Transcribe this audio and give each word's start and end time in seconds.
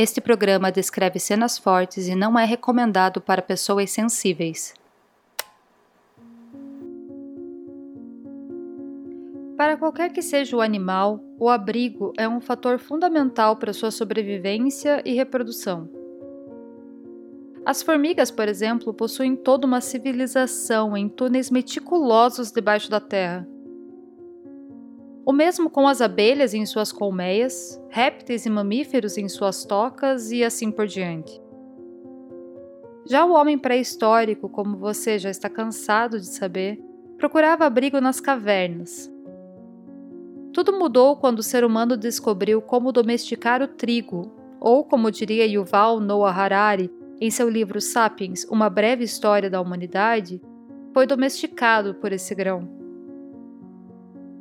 Este 0.00 0.20
programa 0.20 0.70
descreve 0.70 1.18
cenas 1.18 1.58
fortes 1.58 2.06
e 2.06 2.14
não 2.14 2.38
é 2.38 2.44
recomendado 2.44 3.20
para 3.20 3.42
pessoas 3.42 3.90
sensíveis. 3.90 4.72
Para 9.56 9.76
qualquer 9.76 10.12
que 10.12 10.22
seja 10.22 10.56
o 10.56 10.60
animal, 10.60 11.18
o 11.36 11.48
abrigo 11.48 12.12
é 12.16 12.28
um 12.28 12.40
fator 12.40 12.78
fundamental 12.78 13.56
para 13.56 13.72
sua 13.72 13.90
sobrevivência 13.90 15.02
e 15.04 15.14
reprodução. 15.14 15.90
As 17.66 17.82
formigas, 17.82 18.30
por 18.30 18.46
exemplo, 18.46 18.94
possuem 18.94 19.34
toda 19.34 19.66
uma 19.66 19.80
civilização 19.80 20.96
em 20.96 21.08
túneis 21.08 21.50
meticulosos 21.50 22.52
debaixo 22.52 22.88
da 22.88 23.00
terra. 23.00 23.48
O 25.28 25.32
mesmo 25.32 25.68
com 25.68 25.86
as 25.86 26.00
abelhas 26.00 26.54
em 26.54 26.64
suas 26.64 26.90
colmeias, 26.90 27.78
répteis 27.90 28.46
e 28.46 28.48
mamíferos 28.48 29.18
em 29.18 29.28
suas 29.28 29.62
tocas 29.62 30.32
e 30.32 30.42
assim 30.42 30.70
por 30.70 30.86
diante. 30.86 31.38
Já 33.04 33.26
o 33.26 33.34
homem 33.34 33.58
pré-histórico, 33.58 34.48
como 34.48 34.78
você 34.78 35.18
já 35.18 35.28
está 35.28 35.50
cansado 35.50 36.18
de 36.18 36.28
saber, 36.28 36.82
procurava 37.18 37.66
abrigo 37.66 38.00
nas 38.00 38.20
cavernas. 38.20 39.12
Tudo 40.54 40.72
mudou 40.78 41.14
quando 41.14 41.40
o 41.40 41.42
ser 41.42 41.62
humano 41.62 41.94
descobriu 41.94 42.62
como 42.62 42.90
domesticar 42.90 43.60
o 43.60 43.68
trigo, 43.68 44.32
ou 44.58 44.82
como 44.82 45.10
diria 45.10 45.44
Yuval 45.44 46.00
Noah 46.00 46.32
Harari 46.32 46.90
em 47.20 47.30
seu 47.30 47.50
livro 47.50 47.82
Sapiens, 47.82 48.44
Uma 48.44 48.70
Breve 48.70 49.04
História 49.04 49.50
da 49.50 49.60
Humanidade, 49.60 50.40
foi 50.94 51.06
domesticado 51.06 51.96
por 51.96 52.14
esse 52.14 52.34
grão. 52.34 52.77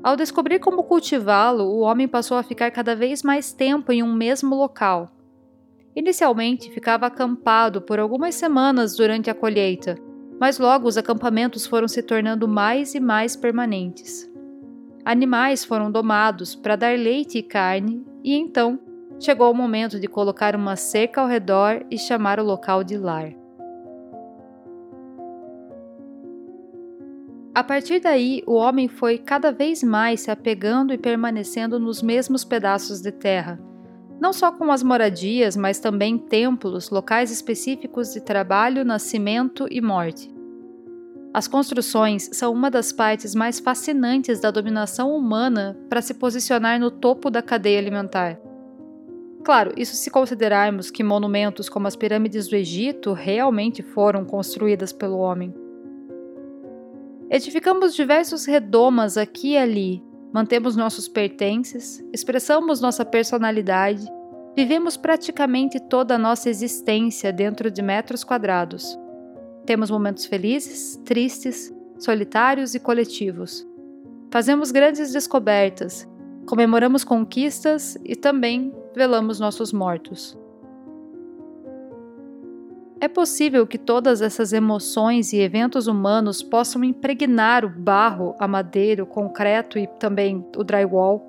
Ao 0.08 0.16
descobrir 0.16 0.60
como 0.60 0.86
cultivá-lo, 0.86 1.66
o 1.66 1.82
homem 1.82 2.08
passou 2.08 2.38
a 2.38 2.44
ficar 2.44 2.72
cada 2.72 2.96
vez 2.96 3.24
mais 3.24 3.52
tempo 3.52 3.92
em 3.92 4.02
um 4.02 4.14
mesmo 4.14 4.56
local. 4.56 5.12
Inicialmente 5.94 6.72
ficava 6.72 7.08
acampado 7.08 7.82
por 7.82 8.00
algumas 8.00 8.34
semanas 8.34 8.96
durante 8.96 9.30
a 9.30 9.36
colheita, 9.36 9.98
mas 10.40 10.60
logo 10.60 10.88
os 10.88 10.98
acampamentos 10.98 11.66
foram 11.66 11.90
se 11.90 12.02
tornando 12.02 12.48
mais 12.48 12.96
e 12.96 13.02
mais 13.02 13.36
permanentes. 13.36 14.32
Animais 15.04 15.66
foram 15.66 15.92
domados 15.92 16.56
para 16.56 16.78
dar 16.78 16.98
leite 16.98 17.40
e 17.40 17.44
carne, 17.44 18.02
e 18.24 18.34
então 18.34 18.80
chegou 19.20 19.52
o 19.52 19.54
momento 19.54 20.00
de 20.00 20.08
colocar 20.08 20.56
uma 20.56 20.78
cerca 20.78 21.20
ao 21.20 21.28
redor 21.28 21.86
e 21.92 21.98
chamar 21.98 22.40
o 22.40 22.46
local 22.46 22.82
de 22.82 22.98
lar. 22.98 23.34
A 27.58 27.64
partir 27.64 28.00
daí, 28.00 28.44
o 28.46 28.54
homem 28.54 28.88
foi 28.88 29.18
cada 29.18 29.52
vez 29.52 29.82
mais 29.82 30.22
se 30.22 30.30
apegando 30.30 30.94
e 30.94 30.98
permanecendo 30.98 31.80
nos 31.80 32.04
mesmos 32.04 32.46
pedaços 32.46 33.02
de 33.02 33.12
terra, 33.12 33.60
não 34.22 34.32
só 34.32 34.52
com 34.52 34.72
as 34.72 34.84
moradias, 34.84 35.58
mas 35.58 35.80
também 35.80 36.20
templos, 36.20 36.92
locais 36.92 37.32
específicos 37.32 38.14
de 38.14 38.22
trabalho, 38.22 38.86
nascimento 38.86 39.68
e 39.72 39.82
morte. 39.82 40.32
As 41.34 41.48
construções 41.48 42.30
são 42.32 42.54
uma 42.54 42.70
das 42.70 42.92
partes 42.92 43.34
mais 43.34 43.60
fascinantes 43.60 44.40
da 44.40 44.52
dominação 44.52 45.10
humana 45.18 45.76
para 45.90 46.04
se 46.04 46.14
posicionar 46.14 46.80
no 46.80 46.92
topo 46.92 47.32
da 47.32 47.42
cadeia 47.42 47.80
alimentar. 47.80 48.40
Claro, 49.44 49.74
isso 49.76 49.96
se 49.96 50.12
considerarmos 50.12 50.92
que 50.92 51.04
monumentos 51.04 51.70
como 51.70 51.88
as 51.88 51.96
pirâmides 51.96 52.48
do 52.48 52.56
Egito 52.56 53.14
realmente 53.14 53.82
foram 53.82 54.26
construídas 54.26 54.94
pelo 54.94 55.18
homem. 55.18 55.52
Edificamos 57.30 57.94
diversos 57.94 58.46
redomas 58.46 59.18
aqui 59.18 59.52
e 59.52 59.58
ali, 59.58 60.04
mantemos 60.32 60.78
nossos 60.78 61.10
pertences, 61.10 62.02
expressamos 62.14 62.80
nossa 62.80 63.04
personalidade, 63.04 64.08
vivemos 64.56 64.96
praticamente 64.96 65.78
toda 65.78 66.16
a 66.16 66.18
nossa 66.18 66.50
existência 66.50 67.34
dentro 67.34 67.70
de 67.70 67.82
metros 67.82 68.24
quadrados. 68.24 68.98
Temos 69.66 69.92
momentos 69.92 70.26
felizes, 70.26 70.96
tristes, 71.04 71.74
solitários 72.00 72.74
e 72.76 72.80
coletivos. 72.80 73.68
Fazemos 74.32 74.72
grandes 74.72 75.12
descobertas, 75.12 76.08
comemoramos 76.48 77.04
conquistas 77.04 77.98
e 78.06 78.16
também 78.16 78.74
velamos 78.96 79.38
nossos 79.38 79.74
mortos. 79.74 80.38
É 83.00 83.08
possível 83.08 83.68
que 83.68 83.78
todas 83.78 84.22
essas 84.22 84.54
emoções 84.54 85.32
e 85.32 85.38
eventos 85.38 85.86
humanos 85.86 86.42
possam 86.42 86.84
impregnar 86.84 87.64
o 87.64 87.70
barro, 87.70 88.36
a 88.40 88.48
madeira, 88.48 89.04
o 89.04 89.08
concreto 89.08 89.78
e 89.78 89.86
também 89.86 90.44
o 90.58 90.64
drywall, 90.64 91.24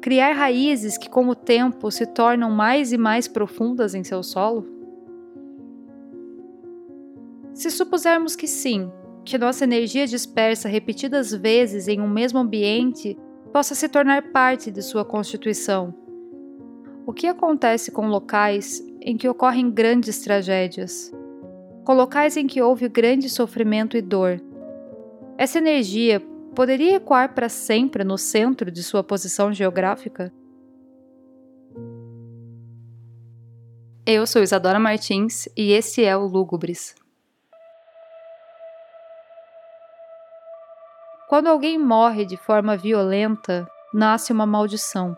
criar 0.00 0.32
raízes 0.32 0.98
que, 0.98 1.08
com 1.08 1.28
o 1.28 1.34
tempo, 1.34 1.90
se 1.92 2.06
tornam 2.06 2.50
mais 2.50 2.92
e 2.92 2.98
mais 2.98 3.28
profundas 3.28 3.94
em 3.94 4.02
seu 4.02 4.22
solo? 4.22 4.66
Se 7.54 7.70
supusermos 7.70 8.34
que 8.34 8.48
sim, 8.48 8.90
que 9.24 9.38
nossa 9.38 9.62
energia 9.62 10.08
dispersa 10.08 10.68
repetidas 10.68 11.32
vezes 11.32 11.86
em 11.86 12.00
um 12.00 12.08
mesmo 12.08 12.40
ambiente 12.40 13.16
possa 13.52 13.76
se 13.76 13.88
tornar 13.88 14.32
parte 14.32 14.72
de 14.72 14.82
sua 14.82 15.04
constituição, 15.04 15.94
o 17.06 17.12
que 17.12 17.26
acontece 17.26 17.92
com 17.92 18.08
locais 18.08 18.82
em 19.00 19.16
que 19.16 19.28
ocorrem 19.28 19.70
grandes 19.70 20.20
tragédias, 20.20 21.12
com 21.84 21.94
locais 21.94 22.36
em 22.36 22.46
que 22.46 22.60
houve 22.60 22.88
grande 22.88 23.28
sofrimento 23.28 23.96
e 23.96 24.02
dor. 24.02 24.40
Essa 25.38 25.58
energia 25.58 26.20
poderia 26.54 26.96
ecoar 26.96 27.34
para 27.34 27.48
sempre 27.48 28.04
no 28.04 28.18
centro 28.18 28.70
de 28.70 28.82
sua 28.82 29.02
posição 29.02 29.52
geográfica? 29.52 30.32
Eu 34.04 34.26
sou 34.26 34.42
Isadora 34.42 34.78
Martins 34.78 35.48
e 35.56 35.72
esse 35.72 36.04
é 36.04 36.16
o 36.16 36.26
Lúgubres. 36.26 36.94
Quando 41.28 41.46
alguém 41.46 41.78
morre 41.78 42.24
de 42.24 42.36
forma 42.36 42.76
violenta, 42.76 43.66
nasce 43.94 44.32
uma 44.32 44.44
maldição 44.44 45.16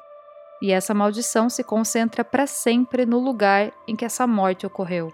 e 0.62 0.70
essa 0.70 0.94
maldição 0.94 1.50
se 1.50 1.64
concentra 1.64 2.24
para 2.24 2.46
sempre 2.46 3.04
no 3.04 3.18
lugar 3.18 3.72
em 3.86 3.96
que 3.96 4.04
essa 4.04 4.28
morte 4.28 4.64
ocorreu. 4.64 5.12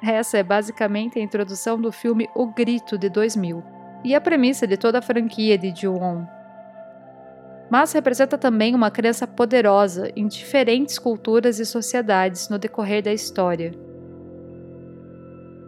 Essa 0.00 0.38
é 0.38 0.44
basicamente 0.44 1.18
a 1.18 1.22
introdução 1.22 1.78
do 1.78 1.90
filme 1.90 2.30
O 2.36 2.46
Grito 2.46 2.96
de 2.96 3.08
2000 3.08 3.60
e 4.04 4.14
a 4.14 4.20
premissa 4.20 4.64
de 4.64 4.76
toda 4.76 5.00
a 5.00 5.02
franquia 5.02 5.58
de 5.58 5.74
Ju-On. 5.74 6.24
Mas 7.68 7.92
representa 7.92 8.38
também 8.38 8.76
uma 8.76 8.92
crença 8.92 9.26
poderosa 9.26 10.08
em 10.14 10.28
diferentes 10.28 10.96
culturas 10.96 11.58
e 11.58 11.66
sociedades 11.66 12.48
no 12.48 12.60
decorrer 12.60 13.02
da 13.02 13.12
história. 13.12 13.72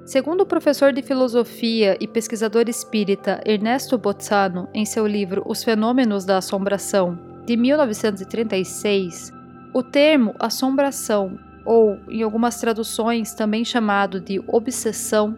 Segundo 0.07 0.43
o 0.43 0.47
professor 0.47 0.93
de 0.93 1.03
filosofia 1.03 1.97
e 2.01 2.07
pesquisador 2.07 2.69
espírita 2.69 3.41
Ernesto 3.45 3.99
Bozzano, 3.99 4.69
em 4.72 4.84
seu 4.84 5.09
livro 5.09 5.43
Os 5.45 5.65
Fenômenos 5.65 6.25
da 6.25 6.39
Assombração, 6.39 7.29
de 7.47 7.56
1936, 7.56 9.33
o 9.73 9.83
termo 9.83 10.34
assombração, 10.39 11.39
ou 11.65 11.99
em 12.09 12.23
algumas 12.23 12.59
traduções 12.61 13.34
também 13.34 13.65
chamado 13.65 14.21
de 14.21 14.43
obsessão, 14.47 15.37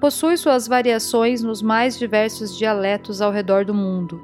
possui 0.00 0.36
suas 0.36 0.68
variações 0.68 1.42
nos 1.42 1.62
mais 1.62 1.98
diversos 1.98 2.56
dialetos 2.58 3.20
ao 3.20 3.32
redor 3.32 3.64
do 3.64 3.74
mundo. 3.74 4.20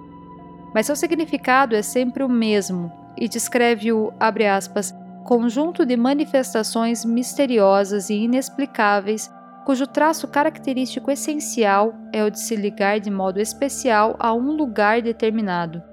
Mas 0.74 0.86
seu 0.86 0.94
significado 0.94 1.74
é 1.74 1.82
sempre 1.82 2.22
o 2.22 2.28
mesmo 2.28 2.92
e 3.16 3.28
descreve 3.28 3.92
o, 3.92 4.12
abre 4.20 4.46
aspas, 4.46 4.94
conjunto 5.24 5.86
de 5.86 5.96
manifestações 5.96 7.04
misteriosas 7.04 8.10
e 8.10 8.14
inexplicáveis 8.14 9.30
cujo 9.64 9.86
traço 9.86 10.26
característico 10.26 11.10
essencial 11.10 11.94
é 12.12 12.24
o 12.24 12.30
de 12.30 12.40
se 12.40 12.56
ligar 12.56 12.98
de 12.98 13.10
modo 13.10 13.40
especial 13.40 14.16
a 14.18 14.32
um 14.34 14.52
lugar 14.52 15.00
determinado. 15.02 15.89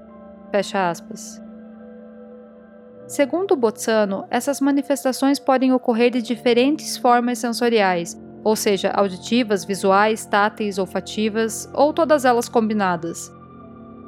Fecha 0.57 0.89
aspas. 0.89 1.39
Segundo 3.05 3.55
Bozzano, 3.55 4.25
essas 4.31 4.59
manifestações 4.59 5.37
podem 5.37 5.71
ocorrer 5.71 6.09
de 6.09 6.19
diferentes 6.19 6.97
formas 6.97 7.37
sensoriais, 7.37 8.19
ou 8.43 8.55
seja, 8.55 8.89
auditivas, 8.89 9.63
visuais, 9.63 10.25
táteis, 10.25 10.79
olfativas, 10.79 11.69
ou 11.75 11.93
todas 11.93 12.25
elas 12.25 12.49
combinadas. 12.49 13.31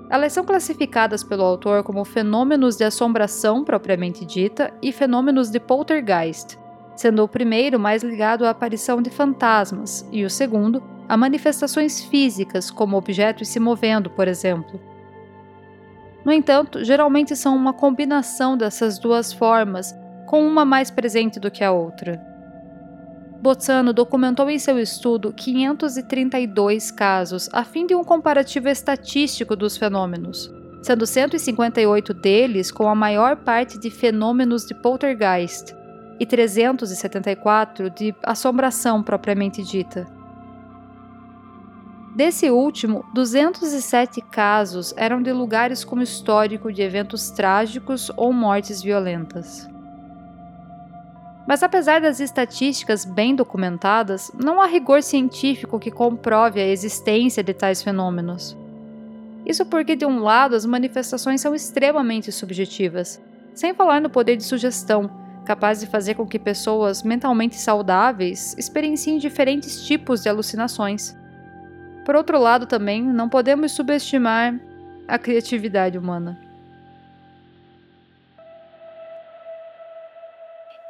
Elas 0.09 0.33
são 0.33 0.43
classificadas 0.43 1.23
pelo 1.23 1.43
autor 1.43 1.83
como 1.83 2.03
fenômenos 2.03 2.75
de 2.77 2.83
assombração 2.83 3.63
propriamente 3.63 4.25
dita 4.25 4.73
e 4.81 4.91
fenômenos 4.91 5.51
de 5.51 5.59
poltergeist, 5.59 6.57
sendo 6.95 7.23
o 7.23 7.27
primeiro 7.27 7.79
mais 7.79 8.01
ligado 8.01 8.43
à 8.43 8.49
aparição 8.49 9.03
de 9.03 9.11
fantasmas 9.11 10.03
e 10.11 10.25
o 10.25 10.29
segundo 10.31 10.81
a 11.07 11.15
manifestações 11.15 12.03
físicas, 12.03 12.71
como 12.71 12.97
objetos 12.97 13.49
se 13.49 13.59
movendo, 13.59 14.09
por 14.09 14.27
exemplo. 14.27 14.98
No 16.25 16.31
entanto, 16.31 16.83
geralmente 16.83 17.35
são 17.35 17.55
uma 17.55 17.73
combinação 17.73 18.57
dessas 18.57 18.99
duas 18.99 19.31
formas, 19.31 19.95
com 20.25 20.45
uma 20.45 20.63
mais 20.65 20.91
presente 20.91 21.39
do 21.39 21.49
que 21.49 21.63
a 21.63 21.71
outra. 21.71 22.21
Bozzano 23.41 23.93
documentou 23.93 24.49
em 24.49 24.59
seu 24.59 24.77
estudo 24.77 25.31
532 25.31 26.91
casos 26.91 27.49
a 27.53 27.63
fim 27.63 27.87
de 27.87 27.95
um 27.95 28.03
comparativo 28.03 28.67
estatístico 28.67 29.55
dos 29.55 29.77
fenômenos, 29.77 30.51
sendo 30.81 31.07
158 31.07 32.13
deles 32.13 32.69
com 32.69 32.89
a 32.89 32.95
maior 32.95 33.37
parte 33.37 33.79
de 33.79 33.89
fenômenos 33.89 34.65
de 34.65 34.75
poltergeist 34.75 35.73
e 36.19 36.25
374 36.25 37.89
de 37.89 38.13
assombração 38.23 39.01
propriamente 39.01 39.63
dita. 39.63 40.18
Desse 42.19 42.49
último, 42.49 43.05
207 43.13 44.19
casos 44.19 44.93
eram 44.97 45.21
de 45.21 45.31
lugares 45.31 45.85
com 45.85 46.01
histórico 46.01 46.69
de 46.69 46.81
eventos 46.81 47.31
trágicos 47.31 48.11
ou 48.17 48.33
mortes 48.33 48.83
violentas. 48.83 49.69
Mas 51.47 51.63
apesar 51.63 52.01
das 52.01 52.19
estatísticas 52.19 53.05
bem 53.05 53.33
documentadas, 53.33 54.29
não 54.37 54.59
há 54.59 54.65
rigor 54.65 55.01
científico 55.01 55.79
que 55.79 55.89
comprove 55.89 56.59
a 56.59 56.67
existência 56.67 57.41
de 57.41 57.53
tais 57.53 57.81
fenômenos. 57.81 58.57
Isso 59.45 59.65
porque, 59.65 59.95
de 59.95 60.05
um 60.05 60.19
lado, 60.19 60.57
as 60.57 60.65
manifestações 60.65 61.39
são 61.39 61.55
extremamente 61.55 62.33
subjetivas, 62.33 63.21
sem 63.53 63.73
falar 63.73 64.01
no 64.01 64.09
poder 64.09 64.35
de 64.35 64.43
sugestão, 64.43 65.09
capaz 65.45 65.79
de 65.79 65.87
fazer 65.87 66.15
com 66.15 66.27
que 66.27 66.37
pessoas 66.37 67.01
mentalmente 67.01 67.55
saudáveis 67.55 68.57
experienciem 68.57 69.19
diferentes 69.19 69.85
tipos 69.85 70.21
de 70.21 70.27
alucinações. 70.27 71.17
Por 72.09 72.15
outro 72.15 72.39
lado, 72.39 72.65
também, 72.65 73.03
não 73.03 73.29
podemos 73.29 73.71
subestimar 73.71 74.59
a 75.07 75.19
criatividade 75.19 75.95
humana. 75.95 76.41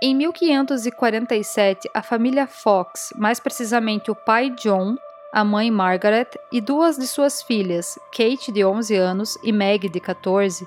Em 0.01 0.15
1547, 0.15 1.89
a 1.93 2.01
família 2.01 2.47
Fox, 2.47 3.09
mais 3.17 3.37
precisamente 3.37 4.09
o 4.09 4.15
pai 4.15 4.49
John, 4.51 4.95
a 5.33 5.43
mãe 5.43 5.69
Margaret 5.69 6.29
e 6.53 6.61
duas 6.61 6.97
de 6.97 7.05
suas 7.05 7.43
filhas, 7.43 7.99
Kate, 8.15 8.49
de 8.49 8.63
11 8.63 8.95
anos, 8.95 9.37
e 9.43 9.51
Meg, 9.51 9.89
de 9.89 9.99
14, 9.99 10.65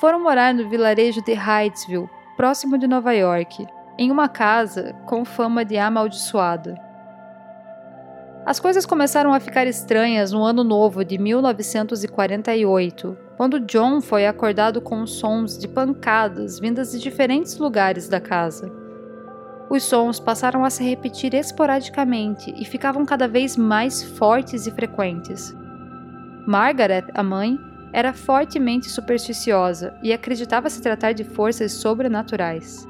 foram 0.00 0.22
morar 0.22 0.54
no 0.54 0.70
vilarejo 0.70 1.22
de 1.22 1.34
Hydesville, 1.34 2.08
próximo 2.34 2.78
de 2.78 2.86
Nova 2.86 3.12
York, 3.12 3.66
em 3.98 4.10
uma 4.10 4.30
casa 4.30 4.94
com 5.04 5.22
fama 5.22 5.66
de 5.66 5.76
amaldiçoada. 5.76 6.91
As 8.44 8.58
coisas 8.58 8.84
começaram 8.84 9.32
a 9.32 9.38
ficar 9.38 9.68
estranhas 9.68 10.32
no 10.32 10.42
ano 10.42 10.64
novo 10.64 11.04
de 11.04 11.16
1948, 11.16 13.16
quando 13.36 13.60
John 13.60 14.00
foi 14.00 14.26
acordado 14.26 14.80
com 14.80 15.06
sons 15.06 15.56
de 15.56 15.68
pancadas 15.68 16.58
vindas 16.58 16.90
de 16.90 16.98
diferentes 16.98 17.56
lugares 17.56 18.08
da 18.08 18.20
casa. 18.20 18.68
Os 19.70 19.84
sons 19.84 20.18
passaram 20.18 20.64
a 20.64 20.70
se 20.70 20.82
repetir 20.82 21.34
esporadicamente 21.34 22.52
e 22.56 22.64
ficavam 22.64 23.06
cada 23.06 23.28
vez 23.28 23.56
mais 23.56 24.02
fortes 24.02 24.66
e 24.66 24.72
frequentes. 24.72 25.54
Margaret, 26.44 27.04
a 27.14 27.22
mãe, 27.22 27.56
era 27.92 28.12
fortemente 28.12 28.90
supersticiosa 28.90 29.94
e 30.02 30.12
acreditava 30.12 30.68
se 30.68 30.82
tratar 30.82 31.12
de 31.12 31.22
forças 31.22 31.70
sobrenaturais. 31.72 32.88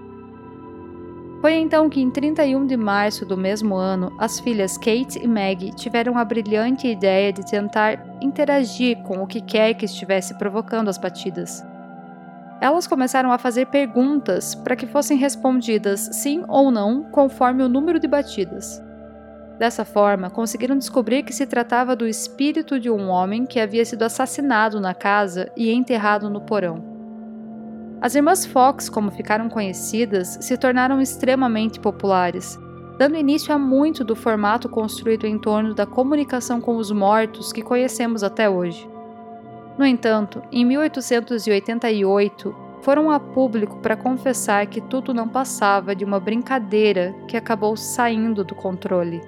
Foi 1.42 1.54
então 1.54 1.90
que, 1.90 2.00
em 2.00 2.08
31 2.08 2.64
de 2.68 2.76
março 2.76 3.26
do 3.26 3.36
mesmo 3.36 3.74
ano, 3.74 4.14
as 4.16 4.38
filhas 4.38 4.78
Kate 4.78 5.18
e 5.20 5.26
Maggie 5.26 5.74
tiveram 5.74 6.16
a 6.16 6.24
brilhante 6.24 6.86
ideia 6.86 7.32
de 7.32 7.44
tentar 7.44 7.98
interagir 8.20 9.02
com 9.02 9.20
o 9.20 9.26
que 9.26 9.40
quer 9.40 9.74
que 9.74 9.84
estivesse 9.84 10.38
provocando 10.38 10.88
as 10.88 10.96
batidas. 10.96 11.66
Elas 12.60 12.86
começaram 12.86 13.32
a 13.32 13.38
fazer 13.38 13.66
perguntas 13.66 14.54
para 14.54 14.76
que 14.76 14.86
fossem 14.86 15.18
respondidas 15.18 16.10
sim 16.12 16.44
ou 16.46 16.70
não 16.70 17.02
conforme 17.10 17.64
o 17.64 17.68
número 17.68 17.98
de 17.98 18.06
batidas. 18.06 18.80
Dessa 19.58 19.84
forma, 19.84 20.30
conseguiram 20.30 20.78
descobrir 20.78 21.24
que 21.24 21.34
se 21.34 21.44
tratava 21.44 21.96
do 21.96 22.06
espírito 22.06 22.78
de 22.78 22.88
um 22.88 23.08
homem 23.08 23.46
que 23.46 23.58
havia 23.58 23.84
sido 23.84 24.04
assassinado 24.04 24.80
na 24.80 24.94
casa 24.94 25.50
e 25.56 25.72
enterrado 25.72 26.30
no 26.30 26.40
porão. 26.40 26.91
As 28.02 28.16
irmãs 28.16 28.44
Fox, 28.44 28.88
como 28.88 29.12
ficaram 29.12 29.48
conhecidas, 29.48 30.36
se 30.40 30.56
tornaram 30.56 31.00
extremamente 31.00 31.78
populares, 31.78 32.58
dando 32.98 33.16
início 33.16 33.54
a 33.54 33.58
muito 33.58 34.02
do 34.02 34.16
formato 34.16 34.68
construído 34.68 35.24
em 35.24 35.38
torno 35.38 35.72
da 35.72 35.86
comunicação 35.86 36.60
com 36.60 36.78
os 36.78 36.90
mortos 36.90 37.52
que 37.52 37.62
conhecemos 37.62 38.24
até 38.24 38.50
hoje. 38.50 38.90
No 39.78 39.86
entanto, 39.86 40.42
em 40.50 40.64
1888, 40.64 42.52
foram 42.80 43.08
a 43.08 43.20
público 43.20 43.76
para 43.76 43.96
confessar 43.96 44.66
que 44.66 44.80
tudo 44.80 45.14
não 45.14 45.28
passava 45.28 45.94
de 45.94 46.04
uma 46.04 46.18
brincadeira 46.18 47.14
que 47.28 47.36
acabou 47.36 47.76
saindo 47.76 48.42
do 48.42 48.56
controle. 48.56 49.20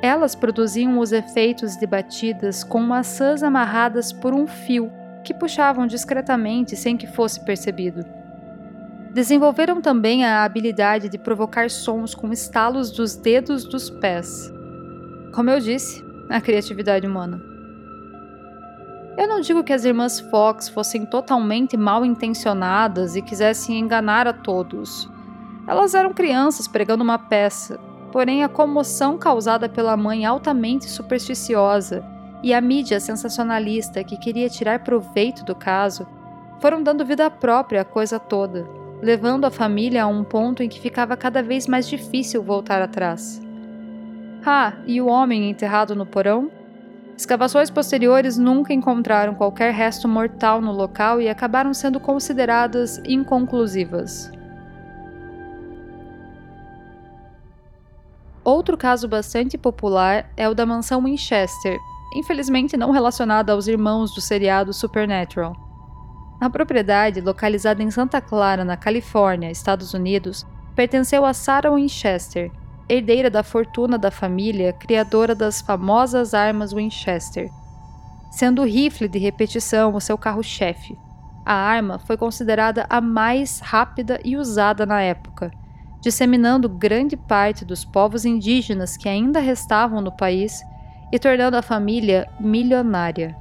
Elas 0.00 0.34
produziam 0.34 0.98
os 0.98 1.12
efeitos 1.12 1.76
de 1.76 1.86
batidas 1.86 2.64
com 2.64 2.80
maçãs 2.80 3.42
amarradas 3.42 4.14
por 4.14 4.32
um 4.32 4.46
fio 4.46 4.90
que 5.24 5.34
puxavam 5.34 5.86
discretamente 5.86 6.76
sem 6.76 6.96
que 6.96 7.06
fosse 7.06 7.44
percebido. 7.44 8.04
Desenvolveram 9.12 9.80
também 9.80 10.24
a 10.24 10.44
habilidade 10.44 11.08
de 11.08 11.18
provocar 11.18 11.70
sons 11.70 12.14
com 12.14 12.32
estalos 12.32 12.90
dos 12.90 13.16
dedos 13.16 13.64
dos 13.64 13.88
pés. 13.88 14.52
Como 15.32 15.50
eu 15.50 15.58
disse, 15.58 16.04
a 16.28 16.40
criatividade 16.40 17.06
humana. 17.06 17.40
Eu 19.16 19.28
não 19.28 19.40
digo 19.40 19.62
que 19.64 19.72
as 19.72 19.84
irmãs 19.84 20.20
Fox 20.20 20.68
fossem 20.68 21.06
totalmente 21.06 21.76
mal 21.76 22.04
intencionadas 22.04 23.16
e 23.16 23.22
quisessem 23.22 23.78
enganar 23.78 24.26
a 24.26 24.32
todos. 24.32 25.08
Elas 25.66 25.94
eram 25.94 26.12
crianças 26.12 26.68
pregando 26.68 27.04
uma 27.04 27.18
peça, 27.18 27.78
porém 28.12 28.42
a 28.42 28.48
comoção 28.48 29.16
causada 29.16 29.68
pela 29.68 29.96
mãe 29.96 30.26
altamente 30.26 30.90
supersticiosa 30.90 32.13
e 32.44 32.52
a 32.52 32.60
mídia 32.60 33.00
sensacionalista 33.00 34.04
que 34.04 34.18
queria 34.18 34.50
tirar 34.50 34.80
proveito 34.80 35.46
do 35.46 35.54
caso 35.54 36.06
foram 36.60 36.82
dando 36.82 37.02
vida 37.02 37.30
própria 37.30 37.80
à 37.80 37.84
coisa 37.86 38.20
toda, 38.20 38.68
levando 39.00 39.46
a 39.46 39.50
família 39.50 40.04
a 40.04 40.06
um 40.06 40.22
ponto 40.22 40.62
em 40.62 40.68
que 40.68 40.78
ficava 40.78 41.16
cada 41.16 41.42
vez 41.42 41.66
mais 41.66 41.88
difícil 41.88 42.42
voltar 42.42 42.82
atrás. 42.82 43.40
Ah, 44.44 44.74
e 44.86 45.00
o 45.00 45.06
homem 45.06 45.48
enterrado 45.48 45.96
no 45.96 46.04
porão? 46.04 46.50
Escavações 47.16 47.70
posteriores 47.70 48.36
nunca 48.36 48.74
encontraram 48.74 49.34
qualquer 49.34 49.72
resto 49.72 50.06
mortal 50.06 50.60
no 50.60 50.70
local 50.70 51.22
e 51.22 51.30
acabaram 51.30 51.72
sendo 51.72 51.98
consideradas 51.98 53.00
inconclusivas. 53.06 54.30
Outro 58.44 58.76
caso 58.76 59.08
bastante 59.08 59.56
popular 59.56 60.30
é 60.36 60.46
o 60.46 60.54
da 60.54 60.66
mansão 60.66 61.02
Winchester, 61.04 61.78
infelizmente 62.14 62.76
não 62.76 62.90
relacionada 62.90 63.52
aos 63.52 63.66
irmãos 63.66 64.14
do 64.14 64.20
seriado 64.20 64.72
Supernatural. 64.72 65.54
A 66.40 66.48
propriedade, 66.48 67.20
localizada 67.20 67.82
em 67.82 67.90
Santa 67.90 68.20
Clara, 68.20 68.64
na 68.64 68.76
Califórnia, 68.76 69.50
Estados 69.50 69.94
Unidos, 69.94 70.46
pertenceu 70.74 71.24
a 71.24 71.32
Sarah 71.32 71.74
Winchester, 71.74 72.50
herdeira 72.88 73.30
da 73.30 73.42
fortuna 73.42 73.96
da 73.98 74.10
família, 74.10 74.72
criadora 74.72 75.34
das 75.34 75.60
famosas 75.60 76.34
armas 76.34 76.72
Winchester, 76.72 77.50
sendo 78.30 78.62
o 78.62 78.66
rifle 78.66 79.08
de 79.08 79.18
repetição 79.18 79.94
o 79.94 80.00
seu 80.00 80.18
carro-chefe. 80.18 80.98
A 81.46 81.54
arma 81.54 81.98
foi 81.98 82.16
considerada 82.16 82.86
a 82.88 83.00
mais 83.00 83.60
rápida 83.60 84.20
e 84.24 84.36
usada 84.36 84.84
na 84.84 85.00
época, 85.00 85.50
disseminando 86.00 86.68
grande 86.68 87.16
parte 87.16 87.64
dos 87.64 87.84
povos 87.84 88.24
indígenas 88.24 88.96
que 88.96 89.08
ainda 89.08 89.40
restavam 89.40 90.00
no 90.00 90.14
país 90.14 90.62
e 91.12 91.18
tornando 91.18 91.56
a 91.56 91.62
família 91.62 92.28
milionária. 92.38 93.36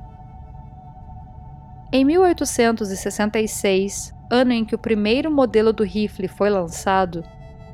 Em 1.92 2.04
1866, 2.06 4.14
ano 4.30 4.52
em 4.52 4.66
que 4.66 4.74
o 4.74 4.80
primeiro 4.80 5.32
modelo 5.32 5.72
do 5.72 5.84
rifle 5.84 6.28
foi 6.28 6.50
lançado, 6.50 7.24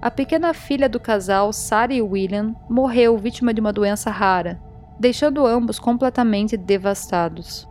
a 0.01 0.09
pequena 0.09 0.53
filha 0.53 0.87
do 0.87 0.97
casal, 0.97 1.51
Sarah 1.51 1.93
e 1.93 2.01
William, 2.01 2.55
morreu 2.69 3.17
vítima 3.17 3.53
de 3.53 3.59
uma 3.59 3.73
doença 3.73 4.09
rara, 4.09 4.57
deixando 4.97 5.45
ambos 5.45 5.77
completamente 5.77 6.55
devastados. 6.55 7.67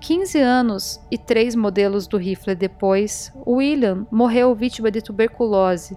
15 0.00 0.38
anos 0.38 1.00
e 1.10 1.16
três 1.16 1.54
modelos 1.54 2.06
do 2.06 2.18
rifle 2.18 2.54
depois, 2.54 3.32
William 3.46 4.06
morreu 4.10 4.54
vítima 4.54 4.90
de 4.90 5.00
tuberculose. 5.00 5.96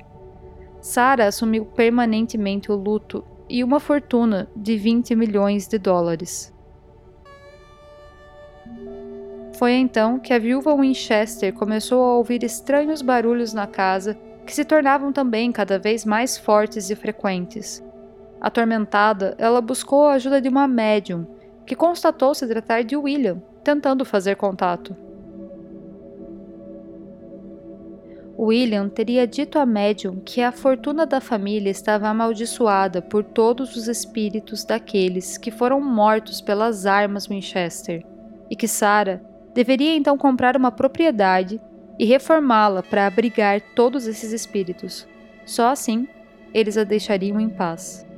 Sarah 0.79 1.27
assumiu 1.27 1.65
permanentemente 1.65 2.71
o 2.71 2.75
luto 2.75 3.25
e 3.49 3.63
uma 3.63 3.79
fortuna 3.79 4.47
de 4.55 4.77
20 4.77 5.15
milhões 5.15 5.67
de 5.67 5.79
dólares. 5.79 6.53
Foi 9.57 9.73
então 9.73 10.19
que 10.19 10.33
a 10.33 10.39
viúva 10.39 10.75
Winchester 10.75 11.53
começou 11.53 12.01
a 12.03 12.15
ouvir 12.15 12.43
estranhos 12.43 13.01
barulhos 13.01 13.53
na 13.53 13.67
casa 13.67 14.17
que 14.45 14.53
se 14.53 14.63
tornavam 14.63 15.11
também 15.11 15.51
cada 15.51 15.77
vez 15.77 16.05
mais 16.05 16.37
fortes 16.37 16.89
e 16.89 16.95
frequentes. 16.95 17.83
Atormentada, 18.39 19.35
ela 19.37 19.59
buscou 19.59 20.07
a 20.07 20.13
ajuda 20.13 20.39
de 20.39 20.47
uma 20.47 20.67
médium, 20.67 21.27
que 21.65 21.75
constatou 21.75 22.33
se 22.33 22.47
tratar 22.47 22.83
de 22.83 22.95
William, 22.95 23.41
tentando 23.63 24.05
fazer 24.05 24.37
contato. 24.37 24.95
William 28.41 28.87
teria 28.87 29.27
dito 29.27 29.59
a 29.59 29.65
médium 29.65 30.21
que 30.23 30.41
a 30.41 30.49
fortuna 30.49 31.05
da 31.05 31.19
família 31.19 31.69
estava 31.69 32.07
amaldiçoada 32.07 33.01
por 33.01 33.21
todos 33.21 33.75
os 33.75 33.89
espíritos 33.89 34.63
daqueles 34.63 35.37
que 35.37 35.51
foram 35.51 35.81
mortos 35.81 36.39
pelas 36.39 36.85
armas 36.85 37.27
Winchester. 37.27 38.05
e 38.49 38.55
que 38.55 38.67
Sara 38.67 39.21
deveria 39.53 39.93
então 39.95 40.17
comprar 40.17 40.55
uma 40.55 40.71
propriedade 40.71 41.59
e 41.99 42.05
reformá-la 42.05 42.81
para 42.81 43.05
abrigar 43.05 43.61
todos 43.75 44.07
esses 44.07 44.31
espíritos. 44.31 45.05
Só 45.45 45.67
assim 45.67 46.07
eles 46.53 46.77
a 46.77 46.83
deixariam 46.83 47.39
em 47.39 47.49
paz. 47.49 48.08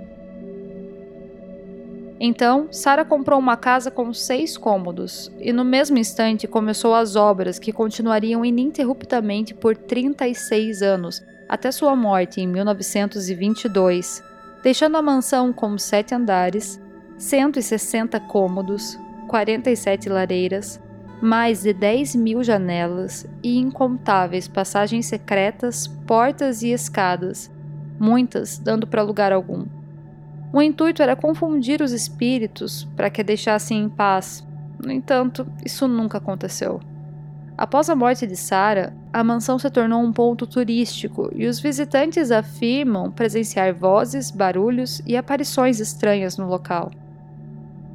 Então, 2.24 2.68
Sara 2.72 3.04
comprou 3.04 3.40
uma 3.40 3.58
casa 3.58 3.90
com 3.90 4.14
seis 4.14 4.56
cômodos 4.56 5.32
e, 5.40 5.52
no 5.52 5.66
mesmo 5.66 5.98
instante, 5.98 6.48
começou 6.48 6.94
as 6.94 7.16
obras 7.16 7.58
que 7.58 7.74
continuariam 7.74 8.46
ininterruptamente 8.46 9.56
por 9.56 9.76
36 9.76 10.84
anos, 10.84 11.26
até 11.50 11.72
sua 11.72 11.96
morte 11.96 12.40
em 12.40 12.46
1922, 12.46 14.24
deixando 14.62 14.98
a 14.98 15.02
mansão 15.02 15.52
com 15.52 15.76
sete 15.80 16.14
andares, 16.14 16.80
160 17.18 18.20
cômodos, 18.20 19.00
47 19.28 20.08
lareiras, 20.08 20.80
mais 21.24 21.64
de 21.64 21.74
10 21.74 22.14
mil 22.18 22.44
janelas 22.44 23.26
e 23.42 23.58
incontáveis 23.58 24.48
passagens 24.48 25.08
secretas, 25.08 25.88
portas 25.88 26.62
e 26.62 26.72
escadas, 26.72 27.50
muitas 28.00 28.60
dando 28.60 28.86
para 28.86 29.02
lugar 29.02 29.34
algum. 29.34 29.81
O 30.54 30.62
intuito 30.62 31.02
era 31.02 31.16
confundir 31.16 31.82
os 31.82 31.92
espíritos 31.92 32.88
para 32.96 33.10
que 33.10 33.22
a 33.22 33.24
deixassem 33.24 33.84
em 33.84 33.90
paz. 33.90 34.46
No 34.84 34.92
entanto, 34.92 35.46
isso 35.66 35.88
nunca 35.88 36.18
aconteceu. 36.18 36.82
Após 37.58 37.90
a 37.90 37.96
morte 37.96 38.26
de 38.26 38.36
Sara, 38.36 38.94
a 39.14 39.24
mansão 39.24 39.60
se 39.60 39.70
tornou 39.70 40.02
um 40.02 40.12
ponto 40.12 40.48
turístico 40.48 41.30
e 41.36 41.46
os 41.46 41.60
visitantes 41.60 42.32
afirmam 42.32 43.12
presenciar 43.12 43.74
vozes, 43.74 44.32
barulhos 44.32 45.02
e 45.06 45.16
aparições 45.16 45.80
estranhas 45.80 46.38
no 46.38 46.48
local. 46.48 46.92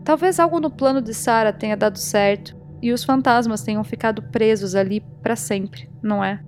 Talvez 0.04 0.38
algo 0.38 0.60
no 0.60 0.70
plano 0.70 1.02
de 1.02 1.12
Sara 1.12 1.52
tenha 1.52 1.76
dado 1.76 1.98
certo 1.98 2.56
e 2.80 2.92
os 2.92 3.02
fantasmas 3.02 3.62
tenham 3.62 3.82
ficado 3.82 4.22
presos 4.22 4.74
ali 4.74 5.00
para 5.20 5.34
sempre, 5.34 5.90
não 6.00 6.22
é? 6.22 6.40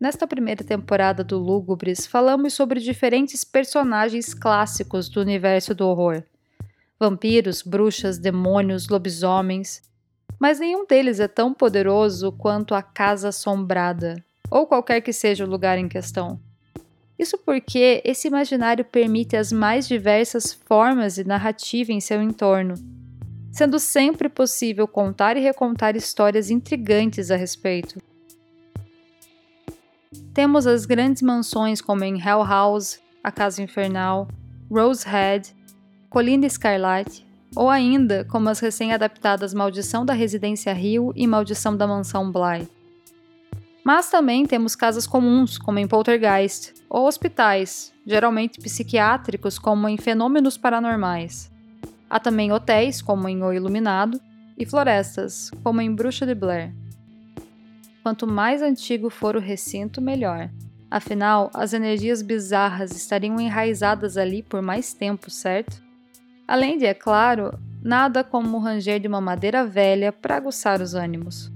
Nesta 0.00 0.26
primeira 0.26 0.64
temporada 0.64 1.22
do 1.22 1.38
Lúgubres, 1.38 2.06
falamos 2.06 2.54
sobre 2.54 2.80
diferentes 2.80 3.44
personagens 3.44 4.32
clássicos 4.32 5.10
do 5.10 5.20
universo 5.20 5.74
do 5.74 5.86
horror: 5.86 6.22
vampiros, 6.98 7.60
bruxas, 7.60 8.16
demônios, 8.16 8.88
lobisomens. 8.88 9.82
Mas 10.38 10.58
nenhum 10.58 10.86
deles 10.86 11.20
é 11.20 11.28
tão 11.28 11.52
poderoso 11.52 12.32
quanto 12.32 12.74
a 12.74 12.80
Casa 12.80 13.28
Assombrada, 13.28 14.24
ou 14.50 14.66
qualquer 14.66 15.02
que 15.02 15.12
seja 15.12 15.44
o 15.44 15.50
lugar 15.50 15.76
em 15.76 15.86
questão. 15.86 16.40
Isso 17.18 17.36
porque 17.36 18.00
esse 18.02 18.26
imaginário 18.26 18.86
permite 18.86 19.36
as 19.36 19.52
mais 19.52 19.86
diversas 19.86 20.54
formas 20.54 21.16
de 21.16 21.24
narrativa 21.24 21.92
em 21.92 22.00
seu 22.00 22.22
entorno, 22.22 22.72
sendo 23.52 23.78
sempre 23.78 24.30
possível 24.30 24.88
contar 24.88 25.36
e 25.36 25.40
recontar 25.40 25.94
histórias 25.94 26.48
intrigantes 26.48 27.30
a 27.30 27.36
respeito. 27.36 28.00
Temos 30.32 30.66
as 30.66 30.86
grandes 30.86 31.22
mansões 31.22 31.80
como 31.80 32.04
em 32.04 32.20
Hell 32.20 32.44
House, 32.44 33.00
a 33.22 33.32
Casa 33.32 33.62
Infernal, 33.62 34.28
Rosehead, 34.70 35.54
Colina 36.08 36.48
Scarlet, 36.48 37.26
ou 37.56 37.68
ainda 37.68 38.24
como 38.24 38.48
as 38.48 38.60
recém-adaptadas 38.60 39.52
Maldição 39.52 40.06
da 40.06 40.12
Residência 40.12 40.72
Rio 40.72 41.12
e 41.16 41.26
Maldição 41.26 41.76
da 41.76 41.86
Mansão 41.86 42.30
Bly. 42.30 42.68
Mas 43.84 44.08
também 44.08 44.46
temos 44.46 44.76
casas 44.76 45.06
comuns, 45.06 45.58
como 45.58 45.78
em 45.78 45.88
Poltergeist, 45.88 46.74
ou 46.88 47.08
hospitais, 47.08 47.92
geralmente 48.06 48.60
psiquiátricos, 48.60 49.58
como 49.58 49.88
em 49.88 49.96
Fenômenos 49.96 50.56
Paranormais. 50.56 51.50
Há 52.08 52.20
também 52.20 52.52
hotéis, 52.52 53.02
como 53.02 53.28
em 53.28 53.42
O 53.42 53.52
Iluminado, 53.52 54.20
e 54.56 54.66
florestas, 54.66 55.50
como 55.64 55.80
em 55.80 55.92
Bruxa 55.92 56.26
de 56.26 56.34
Blair. 56.34 56.72
Quanto 58.02 58.26
mais 58.26 58.62
antigo 58.62 59.10
for 59.10 59.36
o 59.36 59.40
recinto, 59.40 60.00
melhor. 60.00 60.50
Afinal, 60.90 61.50
as 61.54 61.72
energias 61.72 62.22
bizarras 62.22 62.90
estariam 62.92 63.40
enraizadas 63.40 64.16
ali 64.16 64.42
por 64.42 64.60
mais 64.60 64.92
tempo, 64.92 65.30
certo? 65.30 65.80
Além 66.48 66.78
de, 66.78 66.86
é 66.86 66.94
claro, 66.94 67.56
nada 67.82 68.24
como 68.24 68.56
o 68.56 68.60
ranger 68.60 68.98
de 68.98 69.06
uma 69.06 69.20
madeira 69.20 69.64
velha 69.64 70.12
para 70.12 70.36
aguçar 70.36 70.80
os 70.80 70.94
ânimos. 70.94 71.52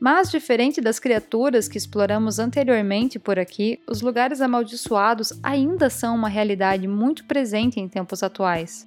Mas, 0.00 0.30
diferente 0.30 0.80
das 0.80 1.00
criaturas 1.00 1.68
que 1.68 1.76
exploramos 1.76 2.38
anteriormente 2.38 3.18
por 3.18 3.38
aqui, 3.38 3.80
os 3.86 4.00
lugares 4.00 4.40
amaldiçoados 4.40 5.32
ainda 5.42 5.90
são 5.90 6.14
uma 6.14 6.28
realidade 6.28 6.86
muito 6.86 7.24
presente 7.24 7.80
em 7.80 7.88
tempos 7.88 8.22
atuais. 8.22 8.86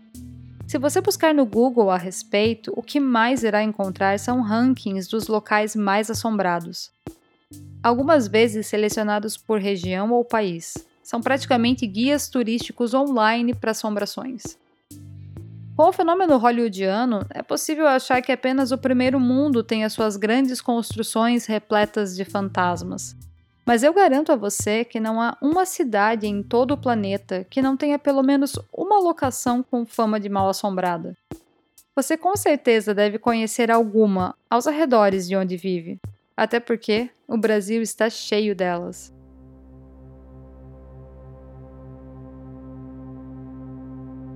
Se 0.72 0.78
você 0.78 1.02
buscar 1.02 1.34
no 1.34 1.46
Google 1.46 1.92
a 1.92 1.98
respeito, 1.98 2.72
o 2.78 2.82
que 2.82 2.98
mais 2.98 3.44
irá 3.44 3.62
encontrar 3.62 4.18
são 4.18 4.40
rankings 4.40 5.10
dos 5.12 5.28
locais 5.28 5.76
mais 5.76 6.10
assombrados. 6.10 6.90
Algumas 7.84 8.26
vezes 8.26 8.68
selecionados 8.68 9.36
por 9.36 9.60
região 9.60 10.14
ou 10.14 10.24
país. 10.24 10.76
São 11.04 11.20
praticamente 11.20 11.86
guias 11.86 12.30
turísticos 12.30 12.94
online 12.94 13.54
para 13.54 13.72
assombrações. 13.72 14.58
Com 15.76 15.90
o 15.90 15.92
fenômeno 15.92 16.38
hollywoodiano, 16.38 17.26
é 17.32 17.44
possível 17.44 17.86
achar 17.86 18.22
que 18.22 18.32
apenas 18.32 18.72
o 18.72 18.78
primeiro 18.78 19.20
mundo 19.20 19.62
tem 19.64 19.84
as 19.84 19.92
suas 19.92 20.16
grandes 20.16 20.62
construções 20.62 21.46
repletas 21.48 22.16
de 22.16 22.24
fantasmas. 22.24 23.14
Mas 23.72 23.84
eu 23.84 23.94
garanto 23.94 24.34
a 24.34 24.36
você 24.36 24.84
que 24.84 25.00
não 25.00 25.22
há 25.22 25.38
uma 25.42 25.66
cidade 25.66 26.28
em 26.28 26.44
todo 26.44 26.72
o 26.72 26.78
planeta 26.78 27.46
que 27.50 27.62
não 27.62 27.78
tenha 27.78 27.98
pelo 27.98 28.22
menos 28.22 28.60
uma 28.74 29.00
locação 29.00 29.64
com 29.64 29.86
fama 29.86 30.20
de 30.20 30.28
mal 30.28 30.50
assombrada. 30.50 31.16
Você 31.96 32.18
com 32.18 32.36
certeza 32.36 32.94
deve 32.94 33.18
conhecer 33.18 33.72
alguma 33.72 34.36
aos 34.50 34.68
arredores 34.68 35.26
de 35.26 35.38
onde 35.38 35.56
vive, 35.56 36.02
até 36.36 36.60
porque 36.60 37.10
o 37.26 37.38
Brasil 37.38 37.82
está 37.82 38.10
cheio 38.10 38.54
delas. 38.54 39.14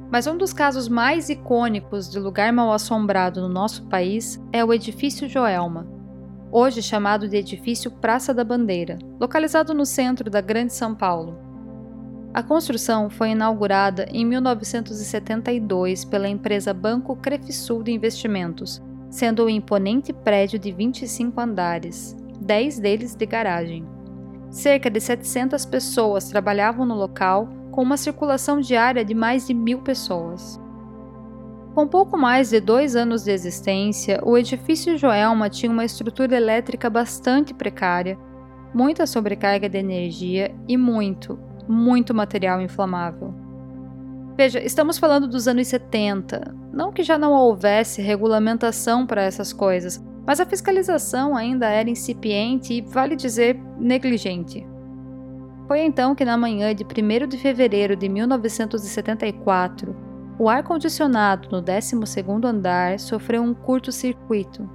Mas 0.10 0.28
um 0.28 0.38
dos 0.38 0.54
casos 0.54 0.88
mais 0.88 1.30
icônicos 1.30 2.10
de 2.10 2.20
lugar 2.20 2.54
mal 2.54 2.72
assombrado 2.72 3.42
no 3.42 3.50
nosso 3.50 3.84
país 3.88 4.40
é 4.54 4.64
o 4.64 4.74
Edifício 4.74 5.28
Joelma, 5.28 5.86
hoje 6.58 6.82
chamado 6.82 7.28
de 7.28 7.36
Edifício 7.36 7.92
Praça 7.92 8.34
da 8.34 8.42
Bandeira, 8.42 8.98
localizado 9.20 9.74
no 9.74 9.86
centro 9.86 10.30
da 10.30 10.40
Grande 10.40 10.72
São 10.72 10.96
Paulo. 10.96 11.38
A 12.34 12.42
construção 12.42 13.10
foi 13.10 13.32
inaugurada 13.32 14.08
em 14.10 14.24
1972 14.24 16.06
pela 16.06 16.30
empresa 16.30 16.74
Banco 16.74 17.14
Crefisul 17.18 17.84
de 17.84 17.92
Investimentos, 17.92 18.82
sendo 19.10 19.44
um 19.44 19.50
imponente 19.50 20.14
prédio 20.14 20.58
de 20.58 20.72
25 20.72 21.42
andares, 21.42 22.16
10 22.40 22.80
deles 22.80 23.16
de 23.16 23.26
garagem. 23.26 23.86
Cerca 24.50 24.90
de 24.90 25.02
700 25.02 25.66
pessoas 25.66 26.30
trabalhavam 26.30 26.86
no 26.86 26.96
local, 26.96 27.50
com 27.70 27.84
uma 27.84 27.98
circulação 27.98 28.62
diária 28.62 29.04
de 29.04 29.14
mais 29.14 29.46
de 29.46 29.54
mil 29.54 29.80
pessoas. 29.80 30.58
Com 31.76 31.90
pouco 31.90 32.18
mais 32.18 32.52
de 32.52 32.62
dois 32.62 32.96
anos 32.96 33.26
de 33.26 33.32
existência, 33.32 34.22
o 34.24 34.38
edifício 34.38 34.98
Joelma 34.98 35.50
tinha 35.50 35.70
uma 35.70 35.84
estrutura 35.84 36.38
elétrica 36.38 36.90
bastante 36.90 37.54
precária, 37.54 38.18
muita 38.74 39.06
sobrecarga 39.06 39.68
de 39.68 39.78
energia 39.78 40.56
e 40.70 40.78
muito, 40.78 41.38
muito 41.68 42.14
material 42.14 42.62
inflamável. 42.62 43.34
Veja, 44.38 44.64
estamos 44.64 44.98
falando 44.98 45.28
dos 45.28 45.50
anos 45.50 45.68
70. 45.68 46.56
Não 46.72 46.94
que 46.94 47.04
já 47.04 47.18
não 47.18 47.34
houvesse 47.34 48.02
regulamentação 48.02 49.06
para 49.06 49.24
essas 49.24 49.52
coisas, 49.52 50.02
mas 50.26 50.40
a 50.40 50.46
fiscalização 50.46 51.36
ainda 51.36 51.68
era 51.68 51.90
incipiente 51.90 52.74
e, 52.74 52.82
vale 52.82 53.18
dizer, 53.18 53.60
negligente. 53.78 54.66
Foi 55.68 55.82
então 55.82 56.16
que, 56.16 56.24
na 56.24 56.38
manhã 56.38 56.74
de 56.74 56.86
1 56.86 57.28
de 57.28 57.38
fevereiro 57.38 57.98
de 57.98 58.08
1974, 58.08 60.15
o 60.38 60.50
ar-condicionado 60.50 61.48
no 61.50 61.64
12º 61.64 62.44
andar 62.44 63.00
sofreu 63.00 63.42
um 63.42 63.54
curto-circuito, 63.54 64.70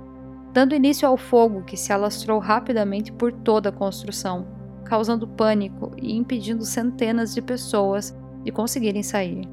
dando 0.54 0.74
início 0.74 1.06
ao 1.06 1.18
fogo 1.18 1.62
que 1.62 1.76
se 1.76 1.92
alastrou 1.92 2.38
rapidamente 2.38 3.12
por 3.12 3.30
toda 3.30 3.68
a 3.68 3.72
construção, 3.72 4.46
causando 4.84 5.28
pânico 5.28 5.92
e 6.00 6.16
impedindo 6.16 6.64
centenas 6.64 7.34
de 7.34 7.42
pessoas 7.42 8.16
de 8.42 8.50
conseguirem 8.50 9.02
sair. 9.02 9.46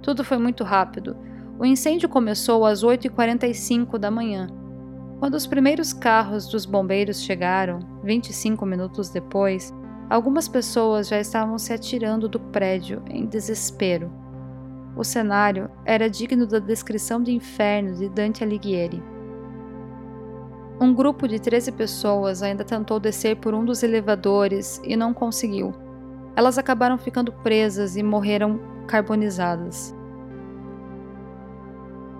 Tudo 0.00 0.22
foi 0.22 0.38
muito 0.38 0.62
rápido. 0.62 1.16
O 1.58 1.66
incêndio 1.66 2.08
começou 2.08 2.64
às 2.64 2.84
8h45 2.84 3.98
da 3.98 4.12
manhã. 4.12 4.46
Quando 5.18 5.34
os 5.34 5.46
primeiros 5.46 5.92
carros 5.92 6.46
dos 6.46 6.64
bombeiros 6.64 7.20
chegaram, 7.20 7.80
25 8.04 8.64
minutos 8.64 9.10
depois, 9.10 9.74
algumas 10.08 10.46
pessoas 10.46 11.08
já 11.08 11.18
estavam 11.18 11.58
se 11.58 11.72
atirando 11.72 12.28
do 12.28 12.38
prédio 12.38 13.02
em 13.10 13.26
desespero 13.26 14.29
o 14.96 15.04
cenário 15.04 15.70
era 15.84 16.10
digno 16.10 16.46
da 16.46 16.58
descrição 16.58 17.22
de 17.22 17.32
inferno 17.32 17.94
de 17.94 18.08
Dante 18.08 18.42
Alighieri. 18.42 19.02
Um 20.80 20.94
grupo 20.94 21.28
de 21.28 21.38
13 21.38 21.72
pessoas 21.72 22.42
ainda 22.42 22.64
tentou 22.64 22.98
descer 22.98 23.36
por 23.36 23.54
um 23.54 23.64
dos 23.64 23.82
elevadores 23.82 24.80
e 24.82 24.96
não 24.96 25.12
conseguiu. 25.12 25.74
Elas 26.34 26.56
acabaram 26.56 26.96
ficando 26.96 27.32
presas 27.32 27.96
e 27.96 28.02
morreram 28.02 28.58
carbonizadas. 28.86 29.94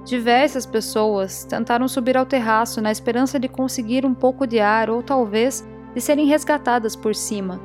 Diversas 0.05 0.67
pessoas 0.67 1.45
tentaram 1.45 1.87
subir 1.87 2.17
ao 2.17 2.27
terraço 2.27 2.81
na 2.81 2.91
esperança 2.91 3.39
de 3.39 3.49
conseguir 3.49 4.05
um 4.05 4.15
pouco 4.15 4.47
de 4.47 4.59
ar 4.61 4.91
ou 4.91 5.03
talvez 5.03 5.67
de 5.95 6.00
serem 6.00 6.27
resgatadas 6.27 6.95
por 6.95 7.15
cima. 7.15 7.61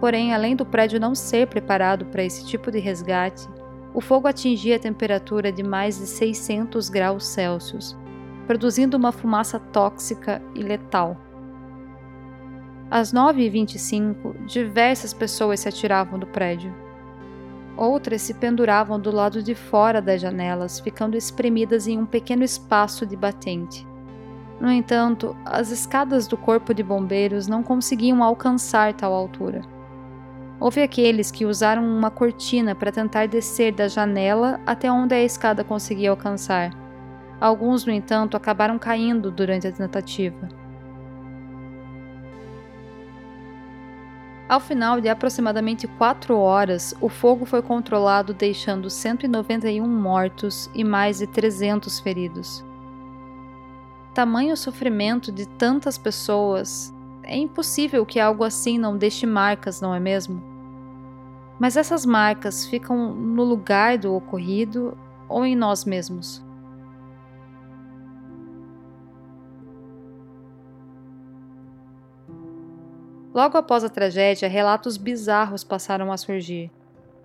Porém, 0.00 0.34
além 0.34 0.54
do 0.54 0.66
prédio 0.66 1.00
não 1.00 1.14
ser 1.14 1.46
preparado 1.46 2.04
para 2.06 2.22
esse 2.22 2.44
tipo 2.44 2.70
de 2.70 2.78
resgate, 2.78 3.48
o 3.96 4.00
fogo 4.02 4.28
atingia 4.28 4.76
a 4.76 4.78
temperatura 4.78 5.50
de 5.50 5.62
mais 5.62 5.98
de 5.98 6.06
600 6.06 6.90
graus 6.90 7.26
Celsius, 7.26 7.96
produzindo 8.46 8.94
uma 8.94 9.10
fumaça 9.10 9.58
tóxica 9.58 10.42
e 10.54 10.62
letal. 10.62 11.16
Às 12.90 13.10
9h25, 13.10 14.44
diversas 14.44 15.14
pessoas 15.14 15.60
se 15.60 15.70
atiravam 15.70 16.18
do 16.18 16.26
prédio. 16.26 16.74
Outras 17.74 18.20
se 18.20 18.34
penduravam 18.34 19.00
do 19.00 19.10
lado 19.10 19.42
de 19.42 19.54
fora 19.54 20.02
das 20.02 20.20
janelas, 20.20 20.78
ficando 20.78 21.16
espremidas 21.16 21.88
em 21.88 21.98
um 21.98 22.04
pequeno 22.04 22.44
espaço 22.44 23.06
de 23.06 23.16
batente. 23.16 23.86
No 24.60 24.70
entanto, 24.70 25.34
as 25.42 25.70
escadas 25.70 26.26
do 26.26 26.36
corpo 26.36 26.74
de 26.74 26.82
bombeiros 26.82 27.48
não 27.48 27.62
conseguiam 27.62 28.22
alcançar 28.22 28.92
tal 28.92 29.14
altura. 29.14 29.62
Houve 30.58 30.82
aqueles 30.82 31.30
que 31.30 31.44
usaram 31.44 31.84
uma 31.84 32.10
cortina 32.10 32.74
para 32.74 32.90
tentar 32.90 33.28
descer 33.28 33.72
da 33.72 33.88
janela 33.88 34.60
até 34.64 34.90
onde 34.90 35.14
a 35.14 35.22
escada 35.22 35.62
conseguia 35.62 36.10
alcançar. 36.10 36.70
Alguns, 37.38 37.84
no 37.84 37.92
entanto, 37.92 38.36
acabaram 38.36 38.78
caindo 38.78 39.30
durante 39.30 39.66
a 39.66 39.72
tentativa. 39.72 40.48
Ao 44.48 44.60
final 44.60 45.00
de 45.00 45.08
aproximadamente 45.08 45.88
quatro 45.88 46.38
horas, 46.38 46.94
o 47.00 47.08
fogo 47.08 47.44
foi 47.44 47.60
controlado, 47.60 48.32
deixando 48.32 48.88
191 48.88 49.86
mortos 49.86 50.70
e 50.72 50.84
mais 50.84 51.18
de 51.18 51.26
300 51.26 51.98
feridos. 51.98 52.64
Tamanho 54.14 54.56
sofrimento 54.56 55.30
de 55.32 55.46
tantas 55.46 55.98
pessoas, 55.98 56.94
é 57.26 57.36
impossível 57.36 58.06
que 58.06 58.20
algo 58.20 58.44
assim 58.44 58.78
não 58.78 58.96
deixe 58.96 59.26
marcas, 59.26 59.80
não 59.80 59.94
é 59.94 60.00
mesmo? 60.00 60.42
Mas 61.58 61.76
essas 61.76 62.06
marcas 62.06 62.66
ficam 62.66 63.14
no 63.14 63.42
lugar 63.42 63.98
do 63.98 64.14
ocorrido 64.14 64.96
ou 65.28 65.44
em 65.44 65.56
nós 65.56 65.84
mesmos? 65.84 66.44
Logo 73.34 73.58
após 73.58 73.84
a 73.84 73.88
tragédia, 73.90 74.48
relatos 74.48 74.96
bizarros 74.96 75.62
passaram 75.62 76.10
a 76.10 76.16
surgir. 76.16 76.70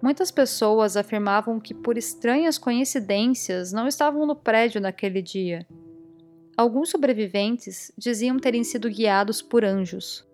Muitas 0.02 0.32
pessoas 0.32 0.98
afirmavam 0.98 1.60
que, 1.60 1.74
por 1.74 1.98
estranhas 1.98 2.58
coincidências, 2.58 3.72
não 3.72 3.88
estavam 3.88 4.26
no 4.26 4.36
prédio 4.36 4.82
naquele 4.82 5.22
dia. 5.22 5.66
Alguns 6.58 6.90
sobreviventes 6.90 7.92
diziam 7.98 8.38
terem 8.38 8.64
sido 8.64 8.90
guiados 8.90 9.42
por 9.42 9.64
anjos. 9.64 10.28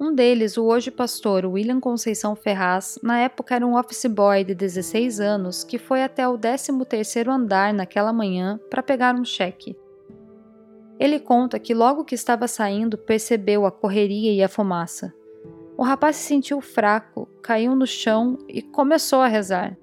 Um 0.00 0.14
deles, 0.14 0.56
o 0.56 0.64
hoje 0.64 0.90
pastor 0.90 1.44
William 1.44 1.78
Conceição 1.78 2.34
Ferraz, 2.34 2.98
na 3.02 3.18
época 3.18 3.54
era 3.54 3.66
um 3.66 3.78
office 3.78 4.06
boy 4.06 4.42
de 4.42 4.54
16 4.54 5.20
anos 5.20 5.62
que 5.62 5.78
foi 5.78 6.02
até 6.02 6.26
o 6.26 6.38
13º 6.38 7.28
andar 7.28 7.72
naquela 7.74 8.12
manhã 8.12 8.58
para 8.70 8.82
pegar 8.82 9.14
um 9.14 9.24
cheque. 9.24 9.76
Ele 10.98 11.20
conta 11.20 11.58
que 11.58 11.74
logo 11.74 12.04
que 12.04 12.14
estava 12.14 12.48
saindo 12.48 12.98
percebeu 12.98 13.66
a 13.66 13.70
correria 13.70 14.32
e 14.32 14.42
a 14.42 14.48
fumaça. 14.48 15.14
O 15.76 15.82
rapaz 15.82 16.16
se 16.16 16.26
sentiu 16.26 16.60
fraco, 16.60 17.26
caiu 17.42 17.74
no 17.74 17.86
chão 17.86 18.38
e 18.48 18.60
começou 18.60 19.20
a 19.20 19.28
rezar. 19.28 19.76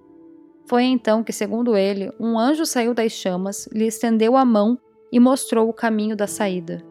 Foi 0.67 0.83
então 0.83 1.23
que, 1.23 1.31
segundo 1.31 1.77
ele, 1.77 2.11
um 2.19 2.37
anjo 2.37 2.65
saiu 2.65 2.93
das 2.93 3.13
chamas, 3.13 3.67
lhe 3.71 3.85
estendeu 3.85 4.35
a 4.35 4.43
mão 4.43 4.77
e 5.11 5.19
mostrou 5.19 5.69
o 5.69 5.73
caminho 5.73 6.15
da 6.15 6.27
saída. 6.27 6.83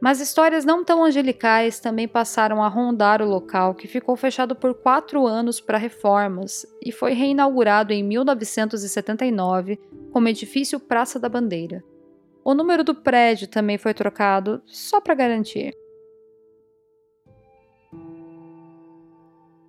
Mas 0.00 0.18
histórias 0.18 0.64
não 0.64 0.82
tão 0.82 1.04
angelicais 1.04 1.78
também 1.78 2.08
passaram 2.08 2.62
a 2.62 2.68
rondar 2.68 3.20
o 3.20 3.28
local, 3.28 3.74
que 3.74 3.86
ficou 3.86 4.16
fechado 4.16 4.56
por 4.56 4.72
quatro 4.72 5.26
anos 5.26 5.60
para 5.60 5.76
reformas 5.76 6.66
e 6.82 6.90
foi 6.90 7.12
reinaugurado 7.12 7.92
em 7.92 8.02
1979 8.02 9.78
como 10.10 10.28
edifício 10.28 10.80
Praça 10.80 11.18
da 11.18 11.28
Bandeira. 11.28 11.84
O 12.42 12.54
número 12.54 12.82
do 12.82 12.94
prédio 12.94 13.46
também 13.46 13.76
foi 13.76 13.92
trocado, 13.92 14.62
só 14.64 15.02
para 15.02 15.14
garantir. 15.14 15.74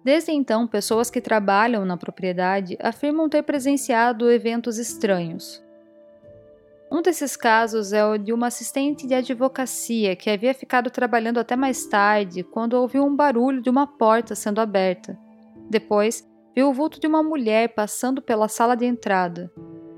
Desde 0.03 0.31
então, 0.31 0.67
pessoas 0.67 1.09
que 1.09 1.21
trabalham 1.21 1.85
na 1.85 1.95
propriedade 1.95 2.77
afirmam 2.79 3.29
ter 3.29 3.43
presenciado 3.43 4.31
eventos 4.31 4.77
estranhos. 4.77 5.63
Um 6.91 7.01
desses 7.01 7.37
casos 7.37 7.93
é 7.93 8.05
o 8.05 8.17
de 8.17 8.33
uma 8.33 8.47
assistente 8.47 9.07
de 9.07 9.13
advocacia 9.13 10.15
que 10.15 10.29
havia 10.29 10.53
ficado 10.53 10.89
trabalhando 10.89 11.39
até 11.39 11.55
mais 11.55 11.85
tarde 11.85 12.43
quando 12.43 12.73
ouviu 12.73 13.05
um 13.05 13.15
barulho 13.15 13.61
de 13.61 13.69
uma 13.69 13.87
porta 13.87 14.35
sendo 14.35 14.59
aberta. 14.59 15.17
Depois, 15.69 16.27
viu 16.53 16.69
o 16.69 16.73
vulto 16.73 16.99
de 16.99 17.07
uma 17.07 17.23
mulher 17.23 17.69
passando 17.69 18.21
pela 18.21 18.49
sala 18.49 18.75
de 18.75 18.85
entrada. 18.85 19.49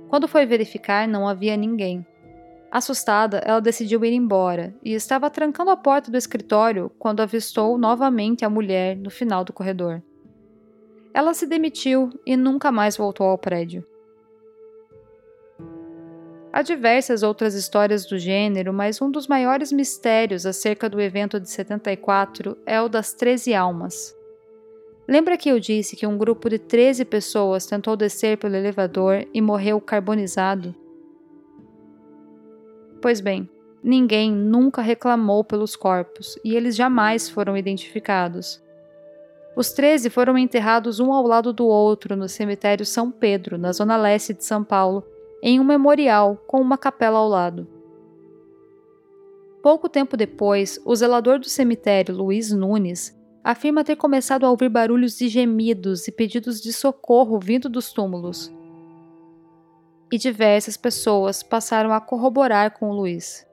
Quando 0.08 0.28
foi 0.28 0.46
verificar, 0.46 1.08
não 1.08 1.28
havia 1.28 1.58
ninguém. 1.58 2.06
Assustada, 2.74 3.38
ela 3.46 3.62
decidiu 3.62 4.04
ir 4.04 4.14
embora 4.14 4.74
e 4.84 4.96
estava 4.96 5.30
trancando 5.30 5.70
a 5.70 5.78
porta 5.78 6.10
do 6.10 6.18
escritório 6.18 6.92
quando 6.98 7.20
avistou 7.20 7.78
novamente 7.78 8.44
a 8.44 8.50
mulher 8.50 8.98
no 8.98 9.12
final 9.12 9.46
do 9.46 9.54
corredor. 9.54 10.02
Ela 11.14 11.36
se 11.36 11.46
demitiu 11.46 12.10
e 12.26 12.36
nunca 12.36 12.72
mais 12.72 12.98
voltou 12.98 13.28
ao 13.28 13.38
prédio. 13.38 13.86
Há 16.52 16.64
diversas 16.64 17.22
outras 17.22 17.54
histórias 17.54 18.08
do 18.08 18.18
gênero, 18.18 18.74
mas 18.74 19.00
um 19.00 19.12
dos 19.12 19.28
maiores 19.28 19.72
mistérios 19.72 20.44
acerca 20.44 20.90
do 20.90 21.00
evento 21.00 21.40
de 21.40 21.52
74 21.52 22.58
é 22.66 22.82
o 22.82 22.90
das 22.90 23.14
13 23.14 23.54
almas. 23.54 24.16
Lembra 25.08 25.38
que 25.38 25.50
eu 25.50 25.60
disse 25.60 25.96
que 25.96 26.08
um 26.08 26.18
grupo 26.18 26.50
de 26.50 26.58
13 26.58 27.06
pessoas 27.06 27.68
tentou 27.68 27.96
descer 27.96 28.40
pelo 28.40 28.56
elevador 28.56 29.28
e 29.32 29.40
morreu 29.42 29.80
carbonizado? 29.80 30.74
Pois 33.04 33.20
bem, 33.20 33.50
ninguém 33.84 34.32
nunca 34.32 34.82
reclamou 34.82 35.44
pelos 35.44 35.76
corpos 35.76 36.40
e 36.42 36.56
eles 36.56 36.74
jamais 36.74 37.30
foram 37.30 37.58
identificados. 37.58 38.64
Os 39.58 39.74
13 39.74 40.10
foram 40.10 40.38
enterrados 40.38 41.02
um 41.02 41.12
ao 41.12 41.28
lado 41.28 41.52
do 41.52 41.68
outro 41.68 42.16
no 42.16 42.30
cemitério 42.30 42.86
São 42.86 43.12
Pedro, 43.12 43.58
na 43.58 43.74
zona 43.74 43.98
leste 43.98 44.34
de 44.34 44.46
São 44.46 44.64
Paulo, 44.64 45.04
em 45.42 45.60
um 45.60 45.66
memorial 45.66 46.38
com 46.48 46.62
uma 46.62 46.78
capela 46.78 47.20
ao 47.20 47.28
lado. 47.28 47.68
Pouco 49.62 49.90
tempo 49.90 50.16
depois, 50.16 50.80
o 50.86 50.96
zelador 50.96 51.40
do 51.40 51.50
cemitério, 51.50 52.16
Luiz 52.16 52.54
Nunes, 52.54 53.14
afirma 53.44 53.84
ter 53.84 53.98
começado 53.98 54.46
a 54.46 54.50
ouvir 54.50 54.70
barulhos 54.70 55.18
de 55.18 55.28
gemidos 55.28 56.08
e 56.08 56.12
pedidos 56.14 56.62
de 56.62 56.72
socorro 56.72 57.38
vindo 57.38 57.68
dos 57.68 57.92
túmulos. 57.92 58.50
E 60.12 60.18
diversas 60.18 60.78
pessoas 60.78 61.42
passaram 61.42 61.92
a 61.92 62.00
corroborar 62.00 62.78
com 62.78 62.92
Luiz. 62.92 63.46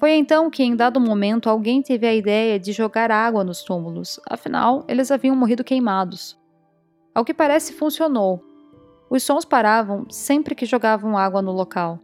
Foi 0.00 0.12
então 0.12 0.50
que, 0.50 0.62
em 0.62 0.74
dado 0.74 1.00
momento, 1.00 1.48
alguém 1.48 1.80
teve 1.80 2.06
a 2.06 2.14
ideia 2.14 2.58
de 2.58 2.72
jogar 2.72 3.10
água 3.10 3.44
nos 3.44 3.62
túmulos, 3.62 4.20
afinal, 4.28 4.84
eles 4.88 5.10
haviam 5.10 5.36
morrido 5.36 5.64
queimados. 5.64 6.38
Ao 7.14 7.24
que 7.24 7.32
parece, 7.32 7.72
funcionou. 7.72 8.44
Os 9.08 9.22
sons 9.22 9.44
paravam 9.44 10.04
sempre 10.10 10.54
que 10.54 10.66
jogavam 10.66 11.16
água 11.16 11.40
no 11.40 11.52
local. 11.52 12.00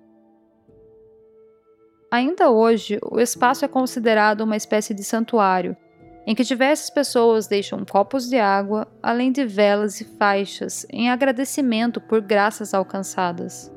Ainda 2.10 2.50
hoje, 2.50 2.98
o 3.02 3.20
espaço 3.20 3.64
é 3.64 3.68
considerado 3.68 4.42
uma 4.42 4.56
espécie 4.56 4.94
de 4.94 5.04
santuário 5.04 5.76
em 6.26 6.34
que 6.34 6.44
diversas 6.44 6.90
pessoas 6.90 7.46
deixam 7.46 7.84
copos 7.84 8.28
de 8.28 8.38
água, 8.38 8.86
além 9.02 9.32
de 9.32 9.44
velas 9.44 10.00
e 10.00 10.04
faixas, 10.04 10.86
em 10.90 11.10
agradecimento 11.10 12.00
por 12.00 12.20
graças 12.20 12.74
alcançadas. 12.74 13.72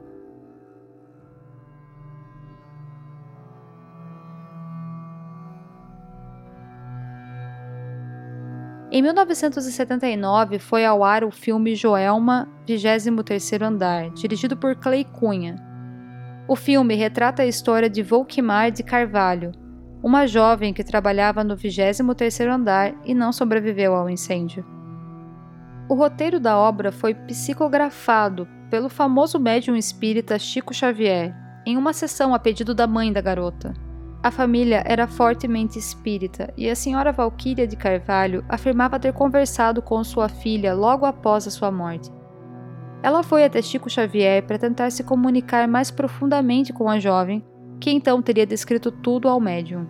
Em 8.91 9.01
1979 9.01 10.59
foi 10.59 10.85
ao 10.85 11.03
ar 11.03 11.23
o 11.23 11.31
filme 11.31 11.73
Joelma, 11.73 12.47
23º 12.67 13.63
Andar, 13.63 14.11
dirigido 14.11 14.55
por 14.55 14.75
Clay 14.75 15.03
Cunha. 15.03 15.55
O 16.47 16.55
filme 16.55 16.93
retrata 16.93 17.41
a 17.41 17.47
história 17.47 17.89
de 17.89 18.03
Volkmar 18.03 18.69
de 18.71 18.83
Carvalho, 18.83 19.51
uma 20.03 20.27
jovem 20.27 20.73
que 20.73 20.83
trabalhava 20.83 21.45
no 21.45 21.55
23º 21.55 22.49
andar 22.49 22.93
e 23.05 23.13
não 23.13 23.31
sobreviveu 23.31 23.95
ao 23.95 24.09
incêndio. 24.09 24.65
O 25.87 25.95
roteiro 25.95 26.41
da 26.41 26.57
obra 26.57 26.91
foi 26.91 27.13
psicografado 27.13 28.45
pelo 28.69 28.89
famoso 28.89 29.39
médium 29.39 29.77
espírita 29.77 30.37
Chico 30.37 30.73
Xavier, 30.73 31.33
em 31.65 31.77
uma 31.77 31.93
sessão 31.93 32.33
a 32.33 32.39
pedido 32.39 32.75
da 32.75 32.85
mãe 32.85 33.13
da 33.13 33.21
garota. 33.21 33.73
A 34.21 34.29
família 34.29 34.83
era 34.85 35.07
fortemente 35.07 35.79
espírita 35.79 36.53
e 36.57 36.69
a 36.69 36.75
senhora 36.75 37.13
Valquíria 37.13 37.65
de 37.65 37.77
Carvalho 37.77 38.43
afirmava 38.49 38.99
ter 38.99 39.13
conversado 39.13 39.81
com 39.81 40.03
sua 40.03 40.27
filha 40.27 40.73
logo 40.73 41.05
após 41.05 41.47
a 41.47 41.51
sua 41.51 41.71
morte. 41.71 42.11
Ela 43.01 43.23
foi 43.23 43.45
até 43.45 43.61
Chico 43.61 43.89
Xavier 43.89 44.43
para 44.43 44.57
tentar 44.57 44.89
se 44.91 45.03
comunicar 45.03 45.67
mais 45.67 45.91
profundamente 45.91 46.73
com 46.73 46.89
a 46.89 46.99
jovem, 46.99 47.43
que 47.83 47.91
então 47.91 48.21
teria 48.21 48.45
descrito 48.45 48.89
tudo 48.89 49.27
ao 49.27 49.41
médium. 49.41 49.85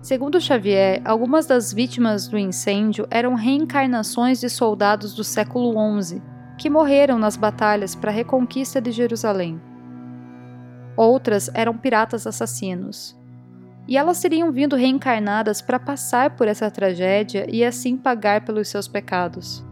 Segundo 0.00 0.40
Xavier, 0.40 1.02
algumas 1.04 1.44
das 1.44 1.70
vítimas 1.70 2.26
do 2.26 2.38
incêndio 2.38 3.06
eram 3.10 3.34
reencarnações 3.34 4.40
de 4.40 4.48
soldados 4.48 5.12
do 5.12 5.22
século 5.22 5.74
XI, 6.02 6.22
que 6.56 6.70
morreram 6.70 7.18
nas 7.18 7.36
batalhas 7.36 7.94
para 7.94 8.10
a 8.10 8.14
reconquista 8.14 8.80
de 8.80 8.90
Jerusalém. 8.90 9.60
Outras 10.96 11.50
eram 11.52 11.76
piratas 11.76 12.26
assassinos. 12.26 13.14
E 13.86 13.98
elas 13.98 14.22
teriam 14.22 14.50
vindo 14.50 14.76
reencarnadas 14.76 15.60
para 15.60 15.78
passar 15.78 16.36
por 16.36 16.48
essa 16.48 16.70
tragédia 16.70 17.46
e 17.50 17.62
assim 17.62 17.98
pagar 17.98 18.46
pelos 18.46 18.68
seus 18.68 18.88
pecados. 18.88 19.62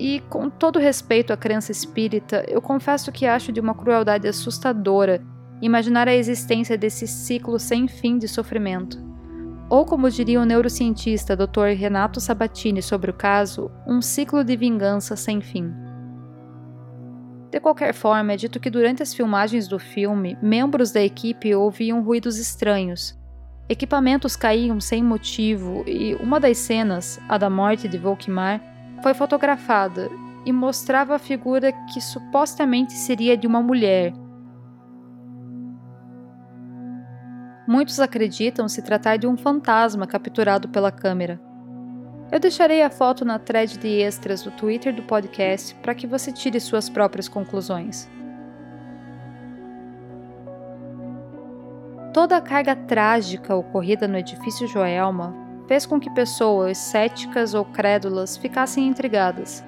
E, 0.00 0.20
com 0.30 0.48
todo 0.48 0.78
respeito 0.78 1.30
à 1.30 1.36
crença 1.36 1.70
espírita, 1.70 2.42
eu 2.48 2.62
confesso 2.62 3.12
que 3.12 3.26
acho 3.26 3.52
de 3.52 3.60
uma 3.60 3.74
crueldade 3.74 4.26
assustadora 4.26 5.22
imaginar 5.60 6.08
a 6.08 6.14
existência 6.14 6.78
desse 6.78 7.06
ciclo 7.06 7.58
sem 7.58 7.86
fim 7.86 8.16
de 8.16 8.26
sofrimento. 8.26 8.98
Ou, 9.68 9.84
como 9.84 10.10
diria 10.10 10.40
o 10.40 10.46
neurocientista 10.46 11.36
Dr. 11.36 11.76
Renato 11.76 12.18
Sabatini 12.18 12.80
sobre 12.80 13.10
o 13.10 13.14
caso, 13.14 13.70
um 13.86 14.00
ciclo 14.00 14.42
de 14.42 14.56
vingança 14.56 15.16
sem 15.16 15.42
fim. 15.42 15.70
De 17.50 17.60
qualquer 17.60 17.92
forma, 17.92 18.32
é 18.32 18.36
dito 18.38 18.58
que 18.58 18.70
durante 18.70 19.02
as 19.02 19.12
filmagens 19.12 19.68
do 19.68 19.78
filme, 19.78 20.34
membros 20.40 20.92
da 20.92 21.02
equipe 21.02 21.54
ouviam 21.54 22.02
ruídos 22.02 22.38
estranhos. 22.38 23.14
Equipamentos 23.68 24.34
caíam 24.34 24.80
sem 24.80 25.04
motivo 25.04 25.84
e 25.86 26.14
uma 26.14 26.40
das 26.40 26.56
cenas, 26.56 27.20
a 27.28 27.36
da 27.36 27.50
morte 27.50 27.86
de 27.86 27.98
Volkmar, 27.98 28.69
foi 29.02 29.14
fotografada 29.14 30.10
e 30.44 30.52
mostrava 30.52 31.14
a 31.14 31.18
figura 31.18 31.72
que 31.92 32.00
supostamente 32.00 32.92
seria 32.92 33.36
de 33.36 33.46
uma 33.46 33.62
mulher. 33.62 34.12
Muitos 37.66 38.00
acreditam 38.00 38.68
se 38.68 38.82
tratar 38.82 39.16
de 39.16 39.26
um 39.26 39.36
fantasma 39.36 40.06
capturado 40.06 40.68
pela 40.68 40.90
câmera. 40.90 41.40
Eu 42.32 42.40
deixarei 42.40 42.82
a 42.82 42.90
foto 42.90 43.24
na 43.24 43.38
thread 43.38 43.78
de 43.78 43.88
extras 43.88 44.42
do 44.42 44.50
Twitter 44.50 44.94
do 44.94 45.02
podcast 45.02 45.74
para 45.76 45.94
que 45.94 46.06
você 46.06 46.32
tire 46.32 46.60
suas 46.60 46.88
próprias 46.88 47.28
conclusões. 47.28 48.08
Toda 52.12 52.36
a 52.36 52.40
carga 52.40 52.74
trágica 52.74 53.54
ocorrida 53.54 54.08
no 54.08 54.18
edifício 54.18 54.66
Joelma 54.66 55.49
fez 55.70 55.86
com 55.86 56.00
que 56.00 56.10
pessoas 56.10 56.78
céticas 56.78 57.54
ou 57.54 57.64
crédulas 57.64 58.36
ficassem 58.36 58.88
intrigadas. 58.88 59.64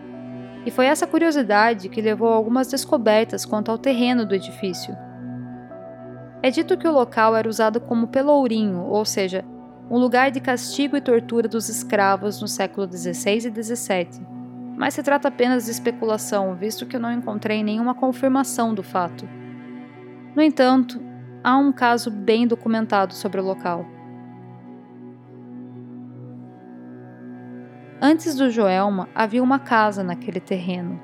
E 0.67 0.71
foi 0.73 0.87
essa 0.87 1.07
curiosidade 1.07 1.89
que 1.89 2.03
levou 2.03 2.29
a 2.29 2.35
algumas 2.35 2.67
descobertas 2.67 3.45
quanto 3.47 3.71
ao 3.71 3.79
terreno 3.79 4.27
do 4.27 4.35
edifício. 4.35 4.97
É 6.43 6.51
dito 6.51 6.77
que 6.77 6.89
o 6.89 6.93
local 6.93 7.37
era 7.37 7.49
usado 7.49 7.81
como 7.81 8.09
pelourinho, 8.09 8.83
ou 8.83 9.05
seja, 9.05 9.45
um 9.89 9.97
lugar 9.97 10.33
de 10.33 10.41
castigo 10.41 10.97
e 10.97 11.01
tortura 11.01 11.47
dos 11.47 11.69
escravos 11.69 12.43
no 12.43 12.49
século 12.49 12.91
XVI 12.91 13.37
e 13.37 13.63
XVII. 13.63 14.27
Mas 14.77 14.95
se 14.95 15.05
trata 15.05 15.29
apenas 15.29 15.67
de 15.67 15.71
especulação, 15.71 16.57
visto 16.57 16.85
que 16.85 16.97
eu 16.97 17.01
não 17.01 17.13
encontrei 17.13 17.63
nenhuma 17.63 17.95
confirmação 17.95 18.75
do 18.75 18.83
fato. 18.83 19.29
No 20.35 20.43
entanto, 20.43 21.01
há 21.45 21.57
um 21.57 21.71
caso 21.71 22.11
bem 22.11 22.45
documentado 22.45 23.15
sobre 23.15 23.41
o 23.41 23.45
local. 23.45 24.02
Antes 28.05 28.35
do 28.35 28.51
Joelma, 28.51 29.09
havia 29.15 29.41
uma 29.41 29.61
casa 29.61 30.03
naquele 30.03 30.41
terreno. 30.41 31.01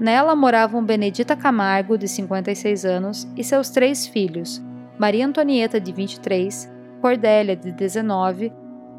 Nela 0.00 0.34
moravam 0.34 0.82
Benedita 0.82 1.36
Camargo, 1.36 1.98
de 1.98 2.08
56 2.08 2.86
anos, 2.86 3.28
e 3.36 3.44
seus 3.44 3.68
três 3.68 4.06
filhos, 4.06 4.64
Maria 4.98 5.26
Antonieta, 5.26 5.78
de 5.78 5.92
23, 5.92 6.72
Cordélia, 7.02 7.54
de 7.54 7.70
19, 7.70 8.50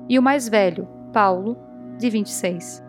e 0.08 0.20
o 0.20 0.22
mais 0.22 0.48
velho, 0.48 0.88
Paulo, 1.12 1.58
de 1.98 2.08
26. 2.08 2.84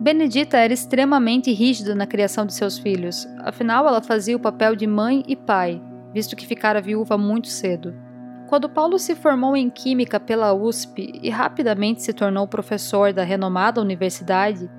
Benedita 0.00 0.56
era 0.56 0.72
extremamente 0.72 1.52
rígida 1.52 1.94
na 1.94 2.06
criação 2.06 2.46
de 2.46 2.54
seus 2.54 2.78
filhos, 2.78 3.28
afinal, 3.40 3.86
ela 3.86 4.00
fazia 4.00 4.34
o 4.34 4.40
papel 4.40 4.74
de 4.74 4.86
mãe 4.86 5.22
e 5.28 5.36
pai, 5.36 5.82
visto 6.14 6.34
que 6.34 6.46
ficara 6.46 6.80
viúva 6.80 7.18
muito 7.18 7.48
cedo. 7.48 8.03
Quando 8.54 8.68
Paulo 8.68 9.00
se 9.00 9.16
formou 9.16 9.56
em 9.56 9.68
Química 9.68 10.20
pela 10.20 10.54
USP 10.54 11.18
e 11.20 11.28
rapidamente 11.28 12.04
se 12.04 12.12
tornou 12.12 12.46
professor 12.46 13.12
da 13.12 13.24
renomada 13.24 13.80
universidade, 13.80 14.70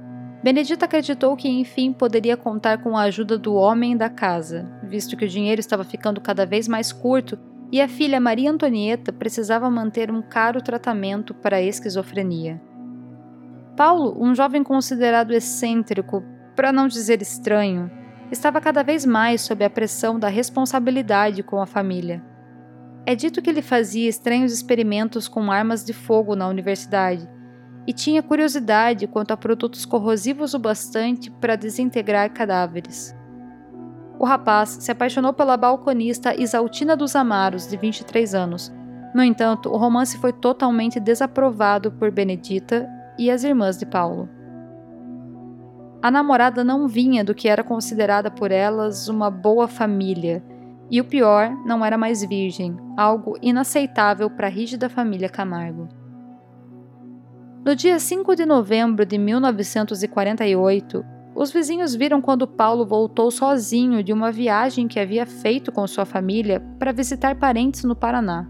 Benedita 0.41 0.85
acreditou 0.85 1.35
que 1.35 1.49
enfim 1.49 1.91
poderia 1.91 2.37
contar 2.37 2.81
com 2.81 2.95
a 2.95 3.01
ajuda 3.01 3.37
do 3.37 3.53
homem 3.53 3.97
da 3.97 4.09
casa, 4.09 4.65
visto 4.81 5.17
que 5.17 5.25
o 5.25 5.27
dinheiro 5.27 5.59
estava 5.59 5.83
ficando 5.83 6.21
cada 6.21 6.45
vez 6.45 6.69
mais 6.69 6.93
curto 6.93 7.37
e 7.69 7.81
a 7.81 7.87
filha 7.89 8.17
Maria 8.17 8.49
Antonieta 8.49 9.11
precisava 9.11 9.69
manter 9.69 10.09
um 10.09 10.21
caro 10.21 10.61
tratamento 10.61 11.33
para 11.33 11.57
a 11.57 11.61
esquizofrenia. 11.61 12.61
Paulo, 13.75 14.15
um 14.17 14.33
jovem 14.33 14.63
considerado 14.63 15.33
excêntrico, 15.33 16.23
para 16.55 16.71
não 16.71 16.87
dizer 16.87 17.21
estranho, 17.21 17.91
estava 18.31 18.61
cada 18.61 18.83
vez 18.83 19.05
mais 19.05 19.41
sob 19.41 19.65
a 19.65 19.69
pressão 19.69 20.17
da 20.17 20.29
responsabilidade 20.29 21.43
com 21.43 21.61
a 21.61 21.65
família. 21.65 22.23
É 23.07 23.15
dito 23.15 23.41
que 23.41 23.49
ele 23.49 23.61
fazia 23.61 24.09
estranhos 24.09 24.51
experimentos 24.51 25.27
com 25.27 25.51
armas 25.51 25.85
de 25.85 25.93
fogo 25.93 26.35
na 26.35 26.47
universidade 26.47 27.29
e 27.85 27.93
tinha 27.93 28.23
curiosidade 28.23 29.05
quanto 29.05 29.31
a 29.31 29.37
produtos 29.37 29.85
corrosivos 29.85 30.55
o 30.55 30.59
bastante 30.59 31.29
para 31.29 31.55
desintegrar 31.55 32.33
cadáveres. 32.33 33.15
O 34.17 34.25
rapaz 34.25 34.77
se 34.81 34.91
apaixonou 34.91 35.33
pela 35.33 35.55
balconista 35.55 36.33
Isaltina 36.33 36.95
dos 36.95 37.15
Amaros, 37.15 37.67
de 37.67 37.77
23 37.77 38.33
anos. 38.33 38.73
No 39.13 39.23
entanto, 39.23 39.69
o 39.69 39.77
romance 39.77 40.17
foi 40.17 40.33
totalmente 40.33 40.99
desaprovado 40.99 41.91
por 41.91 42.09
Benedita 42.09 42.89
e 43.19 43.29
as 43.29 43.43
irmãs 43.43 43.77
de 43.77 43.85
Paulo. 43.85 44.27
A 46.01 46.09
namorada 46.09 46.63
não 46.63 46.87
vinha 46.87 47.23
do 47.23 47.35
que 47.35 47.47
era 47.47 47.63
considerada 47.63 48.31
por 48.31 48.51
elas 48.51 49.07
uma 49.07 49.29
boa 49.29 49.67
família, 49.67 50.43
e 50.89 51.01
o 51.01 51.05
pior, 51.05 51.49
não 51.65 51.83
era 51.83 51.97
mais 51.97 52.23
virgem, 52.23 52.77
algo 52.97 53.37
inaceitável 53.41 54.29
para 54.29 54.47
a 54.47 54.49
rígida 54.49 54.89
família 54.89 55.29
Camargo. 55.29 55.87
No 57.65 57.75
dia 57.75 57.99
5 57.99 58.35
de 58.35 58.45
novembro 58.45 59.05
de 59.05 59.17
1948, 59.17 61.03
os 61.35 61.51
vizinhos 61.51 61.95
viram 61.95 62.21
quando 62.21 62.47
Paulo 62.47 62.85
voltou 62.85 63.29
sozinho 63.31 64.03
de 64.03 64.13
uma 64.13 64.31
viagem 64.31 64.87
que 64.87 64.99
havia 64.99 65.25
feito 65.25 65.71
com 65.71 65.85
sua 65.87 66.05
família 66.05 66.61
para 66.79 66.93
visitar 66.93 67.35
parentes 67.35 67.83
no 67.83 67.95
Paraná. 67.95 68.47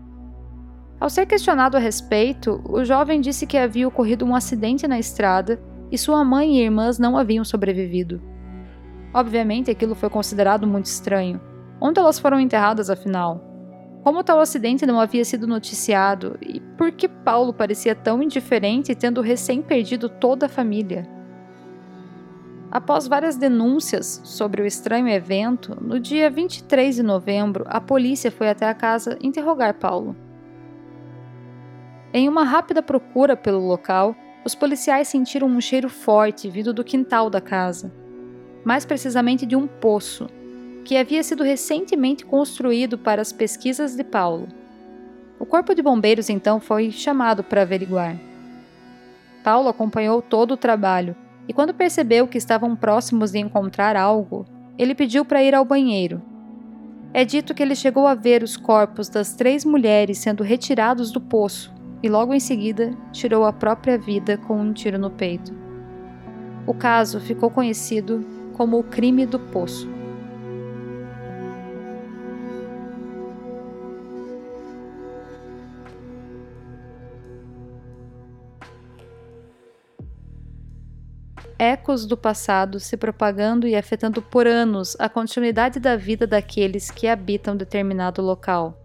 Ao 1.00 1.10
ser 1.10 1.26
questionado 1.26 1.78
a 1.78 1.80
respeito, 1.80 2.62
o 2.70 2.84
jovem 2.84 3.22
disse 3.22 3.48
que 3.48 3.58
havia 3.58 3.88
ocorrido 3.88 4.26
um 4.26 4.36
acidente 4.36 4.88
na 4.88 5.00
estrada 5.00 5.60
e 5.92 5.98
sua 5.98 6.24
mãe 6.24 6.58
e 6.58 6.64
irmãs 6.64 7.00
não 7.00 7.18
haviam 7.18 7.44
sobrevivido. 7.44 8.22
Obviamente, 9.14 9.72
aquilo 9.72 9.96
foi 9.96 10.10
considerado 10.10 10.68
muito 10.68 10.86
estranho. 10.86 11.40
Onde 11.80 12.00
elas 12.00 12.20
foram 12.20 12.40
enterradas, 12.40 12.90
afinal? 12.90 13.44
Como 14.04 14.24
tal 14.24 14.40
acidente 14.40 14.86
não 14.86 15.00
havia 15.00 15.26
sido 15.26 15.48
noticiado 15.48 16.38
e 16.40 16.60
por 16.60 16.92
que 16.92 17.08
Paulo 17.08 17.52
parecia 17.52 17.96
tão 17.96 18.22
indiferente 18.22 18.94
tendo 18.94 19.20
recém 19.20 19.62
perdido 19.62 20.08
toda 20.08 20.46
a 20.46 20.50
família? 20.50 21.08
Após 22.72 23.08
várias 23.08 23.36
denúncias 23.36 24.22
sobre 24.24 24.62
o 24.62 24.66
estranho 24.66 25.08
evento, 25.08 25.76
no 25.82 26.00
dia 26.00 26.30
23 26.30 26.96
de 26.96 27.04
novembro, 27.04 27.66
a 27.68 27.82
polícia 27.82 28.30
foi 28.30 28.50
até 28.50 28.68
a 28.68 28.74
casa 28.74 29.18
interrogar 29.22 29.74
Paulo. 29.76 30.16
Em 32.14 32.30
uma 32.30 32.44
rápida 32.44 32.84
procura 32.84 33.36
pelo 33.36 33.66
local, 33.66 34.16
os 34.46 34.54
policiais 34.54 35.08
sentiram 35.08 35.48
um 35.48 35.60
cheiro 35.60 35.90
forte 35.90 36.50
vindo 36.50 36.74
do 36.74 36.84
quintal 36.84 37.30
da 37.30 37.42
casa, 37.42 37.92
mais 38.64 38.86
precisamente 38.86 39.46
de 39.46 39.56
um 39.56 39.66
poço, 39.66 40.28
que 40.86 40.96
havia 40.96 41.24
sido 41.24 41.44
recentemente 41.44 42.24
construído 42.24 42.96
para 42.96 43.20
as 43.20 43.34
pesquisas 43.34 43.96
de 43.96 44.04
Paulo. 44.04 44.48
O 45.40 45.46
corpo 45.46 45.74
de 45.74 45.82
bombeiros 45.82 46.30
então 46.30 46.60
foi 46.60 46.92
chamado 46.92 47.44
para 47.44 47.64
averiguar. 47.64 48.16
Paulo 49.44 49.68
acompanhou 49.68 50.22
todo 50.22 50.52
o 50.52 50.58
trabalho 50.58 51.16
e 51.48 51.54
quando 51.54 51.74
percebeu 51.74 52.28
que 52.28 52.38
estavam 52.38 52.76
próximos 52.76 53.32
de 53.32 53.40
encontrar 53.40 53.98
algo, 53.98 54.46
ele 54.78 54.94
pediu 54.94 55.26
para 55.26 55.44
ir 55.44 55.56
ao 55.56 55.66
banheiro. 55.66 56.22
É 57.12 57.26
dito 57.26 57.54
que 57.56 57.64
ele 57.64 57.76
chegou 57.76 58.06
a 58.06 58.14
ver 58.14 58.44
os 58.44 58.56
corpos 58.56 59.10
das 59.10 59.34
três 59.34 59.66
mulheres 59.66 60.20
sendo 60.20 60.44
retirados 60.44 61.12
do 61.12 61.20
poço 61.20 61.74
e 62.04 62.10
logo 62.10 62.32
em 62.34 62.40
seguida 62.40 62.96
tirou 63.12 63.44
a 63.44 63.54
própria 63.54 63.98
vida 63.98 64.38
com 64.38 64.60
um 64.62 64.72
tiro 64.72 65.00
no 65.00 65.10
peito. 65.10 65.52
O 66.68 66.76
caso 66.76 67.20
ficou 67.20 67.50
conhecido 67.50 68.24
como 68.54 68.78
o 68.78 68.84
crime 68.84 69.26
do 69.26 69.40
poço. 69.40 69.95
Ecos 81.58 82.06
do 82.06 82.18
passado 82.18 82.80
se 82.80 82.98
propagando 82.98 83.68
e 83.68 83.76
afetando 83.76 84.22
por 84.22 84.48
anos 84.48 84.96
a 85.00 85.08
continuidade 85.08 85.80
da 85.80 85.96
vida 85.96 86.28
daqueles 86.28 86.92
que 86.92 87.08
habitam 87.08 87.56
determinado 87.56 88.22
local. 88.22 88.78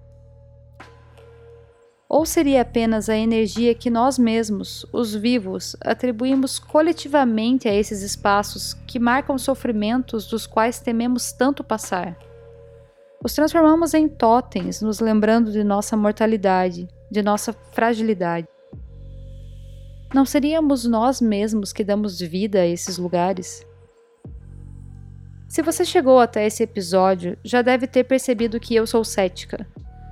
Ou 2.09 2.27
seria 2.27 2.63
apenas 2.63 3.09
a 3.09 3.17
energia 3.17 3.73
que 3.73 3.89
nós 3.89 4.19
mesmos, 4.19 4.85
os 4.93 5.15
vivos, 5.15 5.77
atribuímos 5.81 6.59
coletivamente 6.59 7.69
a 7.69 7.75
esses 7.75 8.03
espaços 8.03 8.75
que 8.87 8.99
marcam 8.99 9.39
sofrimentos 9.39 10.27
dos 10.27 10.45
quais 10.45 10.81
tememos 10.81 11.31
tanto 11.31 11.63
passar? 11.63 12.19
Os 13.23 13.33
transformamos 13.33 13.95
em 13.95 14.09
totens, 14.09 14.83
nos 14.83 14.99
lembrando 14.99 15.53
de 15.53 15.63
nossa 15.63 15.97
mortalidade, 15.97 16.89
de 17.09 17.23
nossa 17.23 17.53
fragilidade. 17.53 18.49
Não 20.13 20.25
seríamos 20.25 20.85
nós 20.85 21.21
mesmos 21.21 21.73
que 21.73 21.85
damos 21.85 22.19
vida 22.21 22.63
a 22.63 22.67
esses 22.67 22.99
lugares? 22.99 23.65
Se 25.49 25.63
você 25.63 25.85
chegou 25.85 26.19
até 26.19 26.45
esse 26.47 26.65
episódio, 26.65 27.39
já 27.45 27.63
deve 27.63 27.87
ter 27.87 28.03
percebido 28.03 28.59
que 28.59 28.75
eu 28.75 28.89
sou 28.89 29.05
cética. 29.05 29.65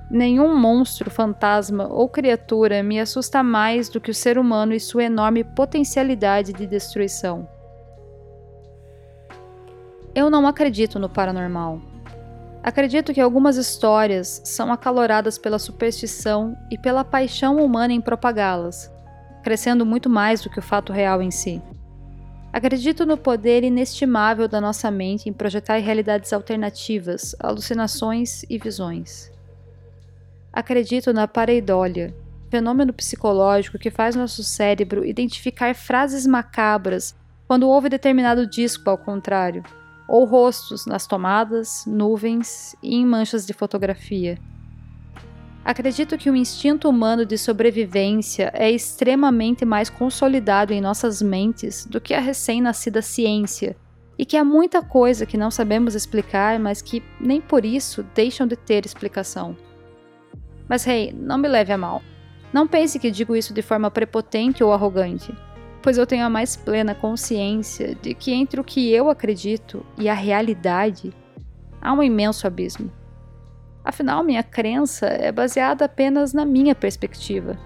Nenhum 0.09 0.57
monstro, 0.57 1.11
fantasma 1.11 1.89
ou 1.89 2.09
criatura 2.09 2.81
me 2.81 3.01
assusta 3.01 3.43
mais 3.43 3.89
do 3.89 4.01
que 4.01 4.11
o 4.11 4.15
ser 4.15 4.39
humano 4.39 4.73
e 4.73 4.79
sua 4.79 5.03
enorme 5.03 5.43
potencialidade 5.43 6.53
de 6.53 6.65
destruição. 6.65 7.49
Eu 10.15 10.31
não 10.31 10.47
acredito 10.47 10.99
no 11.01 11.09
paranormal. 11.09 11.81
Acredito 12.63 13.13
que 13.13 13.21
algumas 13.21 13.57
histórias 13.57 14.41
são 14.45 14.73
acaloradas 14.73 15.39
pela 15.39 15.59
superstição 15.59 16.57
e 16.71 16.79
pela 16.79 17.05
paixão 17.05 17.57
humana 17.57 17.93
em 17.93 18.01
propagá-las, 18.01 18.91
crescendo 19.49 19.87
muito 19.87 20.11
mais 20.11 20.43
do 20.43 20.51
que 20.51 20.59
o 20.59 20.63
fato 20.63 20.93
real 20.93 21.23
em 21.23 21.31
si. 21.31 21.63
Acredito 22.53 23.07
no 23.07 23.17
poder 23.17 23.65
inestimável 23.65 24.47
da 24.47 24.61
nossa 24.61 24.91
mente 24.91 25.27
em 25.27 25.33
projetar 25.33 25.79
realidades 25.79 26.35
alternativas, 26.35 27.35
alucinações 27.41 28.43
e 28.51 28.59
visões. 28.59 29.33
Acredito 30.53 31.15
na 31.15 31.27
pareidólia, 31.27 32.15
fenômeno 32.51 32.93
psicológico 32.93 33.79
que 33.79 33.91
faz 33.91 34.15
nosso 34.15 34.45
cérebro 34.45 35.03
identificar 35.03 35.75
frases 35.75 36.27
macabras 36.27 37.17
quando 37.47 37.71
ouve 37.71 37.89
determinado 37.89 38.47
disco 38.47 38.91
ao 38.91 38.99
contrário, 38.99 39.63
ou 40.07 40.27
rostos 40.27 40.85
nas 40.85 41.07
tomadas, 41.07 41.85
nuvens 41.87 42.77
e 42.83 42.97
em 42.97 43.07
manchas 43.07 43.47
de 43.47 43.55
fotografia. 43.55 44.39
Acredito 45.65 46.17
que 46.17 46.31
o 46.31 46.37
instinto 46.37 46.89
humano 46.89 47.27
de 47.27 47.37
sobrevivência 47.37 48.51
é 48.55 48.71
extremamente 48.71 49.65
mais 49.65 49.91
consolidado 49.91 50.73
em 50.73 50.81
nossas 50.81 51.21
mentes 51.21 51.85
do 51.85 52.01
que 52.01 52.15
a 52.15 52.21
recém-nascida 52.21 53.03
ciência, 53.03 53.77
e 54.19 54.25
que 54.25 54.37
há 54.37 54.45
muita 54.45 54.83
coisa 54.83 55.25
que 55.25 55.37
não 55.37 55.51
sabemos 55.51 55.95
explicar, 55.95 56.59
mas 56.59 56.83
que 56.83 57.03
nem 57.21 57.41
por 57.41 57.65
isso 57.65 58.05
deixam 58.15 58.47
de 58.47 58.57
ter 58.57 58.85
explicação. 58.85 59.57
Mas, 60.69 60.85
rei, 60.85 61.07
hey, 61.07 61.13
não 61.13 61.39
me 61.39 61.47
leve 61.47 61.73
a 61.73 61.79
mal. 61.79 62.03
Não 62.53 62.67
pense 62.67 62.99
que 62.99 63.11
digo 63.11 63.37
isso 63.37 63.55
de 63.55 63.63
forma 63.63 63.91
prepotente 63.91 64.65
ou 64.65 64.73
arrogante, 64.73 65.33
pois 65.83 65.97
eu 65.97 66.07
tenho 66.07 66.25
a 66.25 66.31
mais 66.31 66.57
plena 66.57 66.95
consciência 66.95 67.95
de 67.95 68.13
que 68.13 68.33
entre 68.33 68.61
o 68.61 68.65
que 68.65 68.91
eu 68.91 69.09
acredito 69.09 69.87
e 69.97 70.09
a 70.09 70.15
realidade 70.15 71.13
há 71.81 71.93
um 71.93 72.03
imenso 72.03 72.47
abismo. 72.47 72.91
Afinal, 73.89 74.23
minha 74.23 74.43
crença 74.43 75.07
é 75.07 75.33
baseada 75.33 75.87
apenas 75.87 76.35
na 76.35 76.45
minha 76.45 76.75
perspectiva, 76.75 77.59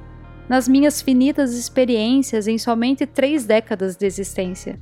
nas 0.49 0.69
minhas 0.69 1.03
finitas 1.03 1.53
experiências 1.53 2.47
em 2.47 2.59
somente 2.59 3.05
três 3.05 3.45
décadas 3.45 3.97
de 3.97 4.07
existência. 4.07 4.79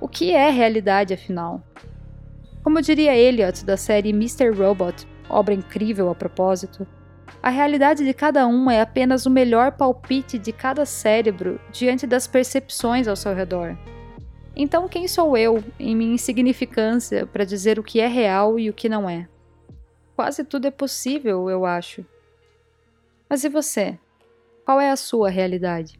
O 0.00 0.06
que 0.06 0.30
é 0.30 0.48
realidade, 0.48 1.12
afinal? 1.12 1.60
Como 2.62 2.80
diria 2.80 3.16
Elliot 3.16 3.64
da 3.64 3.76
série 3.76 4.10
Mr. 4.10 4.50
Robot, 4.50 5.04
obra 5.28 5.54
incrível 5.54 6.08
a 6.08 6.14
propósito, 6.14 6.86
a 7.42 7.50
realidade 7.50 8.04
de 8.04 8.14
cada 8.14 8.46
um 8.46 8.70
é 8.70 8.80
apenas 8.80 9.26
o 9.26 9.30
melhor 9.30 9.72
palpite 9.72 10.38
de 10.38 10.52
cada 10.52 10.86
cérebro 10.86 11.60
diante 11.72 12.06
das 12.06 12.28
percepções 12.28 13.08
ao 13.08 13.16
seu 13.16 13.34
redor. 13.34 13.76
Então, 14.62 14.86
quem 14.86 15.08
sou 15.08 15.38
eu, 15.38 15.64
em 15.78 15.96
minha 15.96 16.12
insignificância, 16.12 17.26
para 17.26 17.46
dizer 17.46 17.78
o 17.78 17.82
que 17.82 17.98
é 17.98 18.06
real 18.06 18.58
e 18.58 18.68
o 18.68 18.74
que 18.74 18.90
não 18.90 19.08
é? 19.08 19.26
Quase 20.14 20.44
tudo 20.44 20.66
é 20.66 20.70
possível, 20.70 21.48
eu 21.48 21.64
acho. 21.64 22.04
Mas 23.26 23.42
e 23.42 23.48
você? 23.48 23.98
Qual 24.62 24.78
é 24.78 24.90
a 24.90 24.96
sua 24.96 25.30
realidade? 25.30 25.98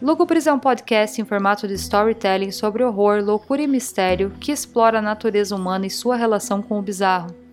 É 0.00 0.52
um 0.52 0.58
podcast 0.58 1.20
em 1.20 1.26
formato 1.26 1.68
de 1.68 1.74
storytelling 1.74 2.52
sobre 2.52 2.82
horror, 2.82 3.22
loucura 3.22 3.60
e 3.60 3.66
mistério 3.66 4.30
que 4.40 4.50
explora 4.50 5.00
a 5.00 5.02
natureza 5.02 5.54
humana 5.54 5.84
e 5.84 5.90
sua 5.90 6.16
relação 6.16 6.62
com 6.62 6.78
o 6.78 6.82
bizarro. 6.82 7.43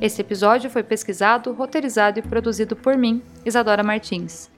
Esse 0.00 0.20
episódio 0.20 0.70
foi 0.70 0.84
pesquisado, 0.84 1.52
roteirizado 1.52 2.20
e 2.20 2.22
produzido 2.22 2.76
por 2.76 2.96
mim, 2.96 3.20
Isadora 3.44 3.82
Martins. 3.82 4.48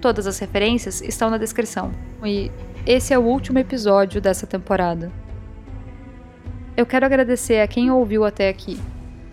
Todas 0.00 0.26
as 0.26 0.38
referências 0.38 1.02
estão 1.02 1.28
na 1.28 1.36
descrição. 1.36 1.92
E 2.24 2.50
esse 2.86 3.12
é 3.12 3.18
o 3.18 3.22
último 3.22 3.58
episódio 3.58 4.18
dessa 4.18 4.46
temporada. 4.46 5.12
Eu 6.74 6.86
quero 6.86 7.04
agradecer 7.04 7.60
a 7.60 7.68
quem 7.68 7.90
ouviu 7.90 8.24
até 8.24 8.48
aqui. 8.48 8.80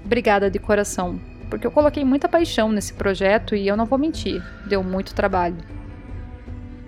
Obrigada 0.04 0.52
de 0.52 0.60
coração, 0.60 1.18
porque 1.50 1.66
eu 1.66 1.72
coloquei 1.72 2.04
muita 2.04 2.28
paixão 2.28 2.70
nesse 2.70 2.94
projeto 2.94 3.56
e 3.56 3.66
eu 3.66 3.78
não 3.78 3.86
vou 3.86 3.98
mentir, 3.98 4.44
deu 4.68 4.84
muito 4.84 5.16
trabalho. 5.16 5.64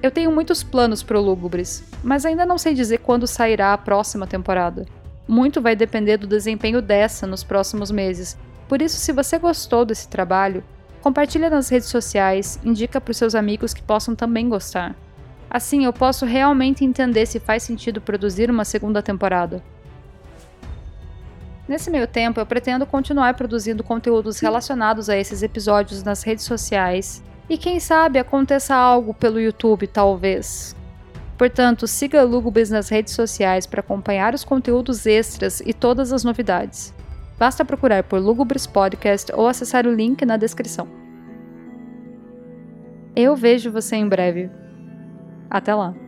Eu 0.03 0.11
tenho 0.11 0.29
muitos 0.29 0.61
planos 0.61 1.01
pro 1.01 1.21
Lúgubres, 1.21 1.85
mas 2.03 2.25
ainda 2.25 2.45
não 2.45 2.57
sei 2.57 2.73
dizer 2.73 2.97
quando 2.97 3.27
sairá 3.27 3.71
a 3.71 3.77
próxima 3.77 4.27
temporada. 4.27 4.85
Muito 5.25 5.61
vai 5.61 5.75
depender 5.75 6.17
do 6.17 6.27
desempenho 6.27 6.81
dessa 6.81 7.25
nos 7.25 7.43
próximos 7.43 7.91
meses, 7.91 8.37
por 8.67 8.81
isso, 8.81 8.97
se 8.97 9.11
você 9.11 9.37
gostou 9.37 9.85
desse 9.85 10.07
trabalho, 10.07 10.63
compartilha 11.01 11.49
nas 11.49 11.69
redes 11.69 11.87
sociais, 11.87 12.59
indica 12.63 12.99
para 12.99 13.11
os 13.11 13.17
seus 13.17 13.33
amigos 13.33 13.73
que 13.73 13.81
possam 13.81 14.15
também 14.15 14.49
gostar. 14.49 14.95
Assim, 15.49 15.85
eu 15.85 15.93
posso 15.93 16.25
realmente 16.25 16.83
entender 16.83 17.25
se 17.25 17.39
faz 17.39 17.63
sentido 17.63 18.01
produzir 18.01 18.49
uma 18.49 18.65
segunda 18.65 19.01
temporada. 19.01 19.63
Nesse 21.67 21.89
meio 21.89 22.07
tempo, 22.07 22.39
eu 22.39 22.45
pretendo 22.45 22.85
continuar 22.85 23.33
produzindo 23.33 23.83
conteúdos 23.83 24.39
relacionados 24.39 25.09
a 25.09 25.17
esses 25.17 25.41
episódios 25.43 26.03
nas 26.03 26.23
redes 26.23 26.45
sociais 26.45 27.23
e 27.49 27.57
quem 27.57 27.79
sabe 27.79 28.19
aconteça 28.19 28.75
algo 28.75 29.13
pelo 29.13 29.39
YouTube, 29.39 29.87
talvez. 29.87 30.75
Portanto, 31.37 31.87
siga 31.87 32.23
Lugubis 32.23 32.69
nas 32.69 32.89
redes 32.89 33.13
sociais 33.13 33.65
para 33.65 33.81
acompanhar 33.81 34.33
os 34.33 34.43
conteúdos 34.43 35.05
extras 35.05 35.61
e 35.61 35.73
todas 35.73 36.11
as 36.11 36.23
novidades. 36.23 36.93
Basta 37.37 37.63
procurar 37.63 38.03
por 38.03 38.19
Lugubres 38.19 38.65
Podcast 38.65 39.31
ou 39.33 39.47
acessar 39.47 39.85
o 39.85 39.93
link 39.93 40.25
na 40.25 40.37
descrição. 40.37 40.87
Eu 43.15 43.35
vejo 43.35 43.71
você 43.71 43.95
em 43.95 44.07
breve. 44.07 44.49
Até 45.49 45.73
lá! 45.73 46.06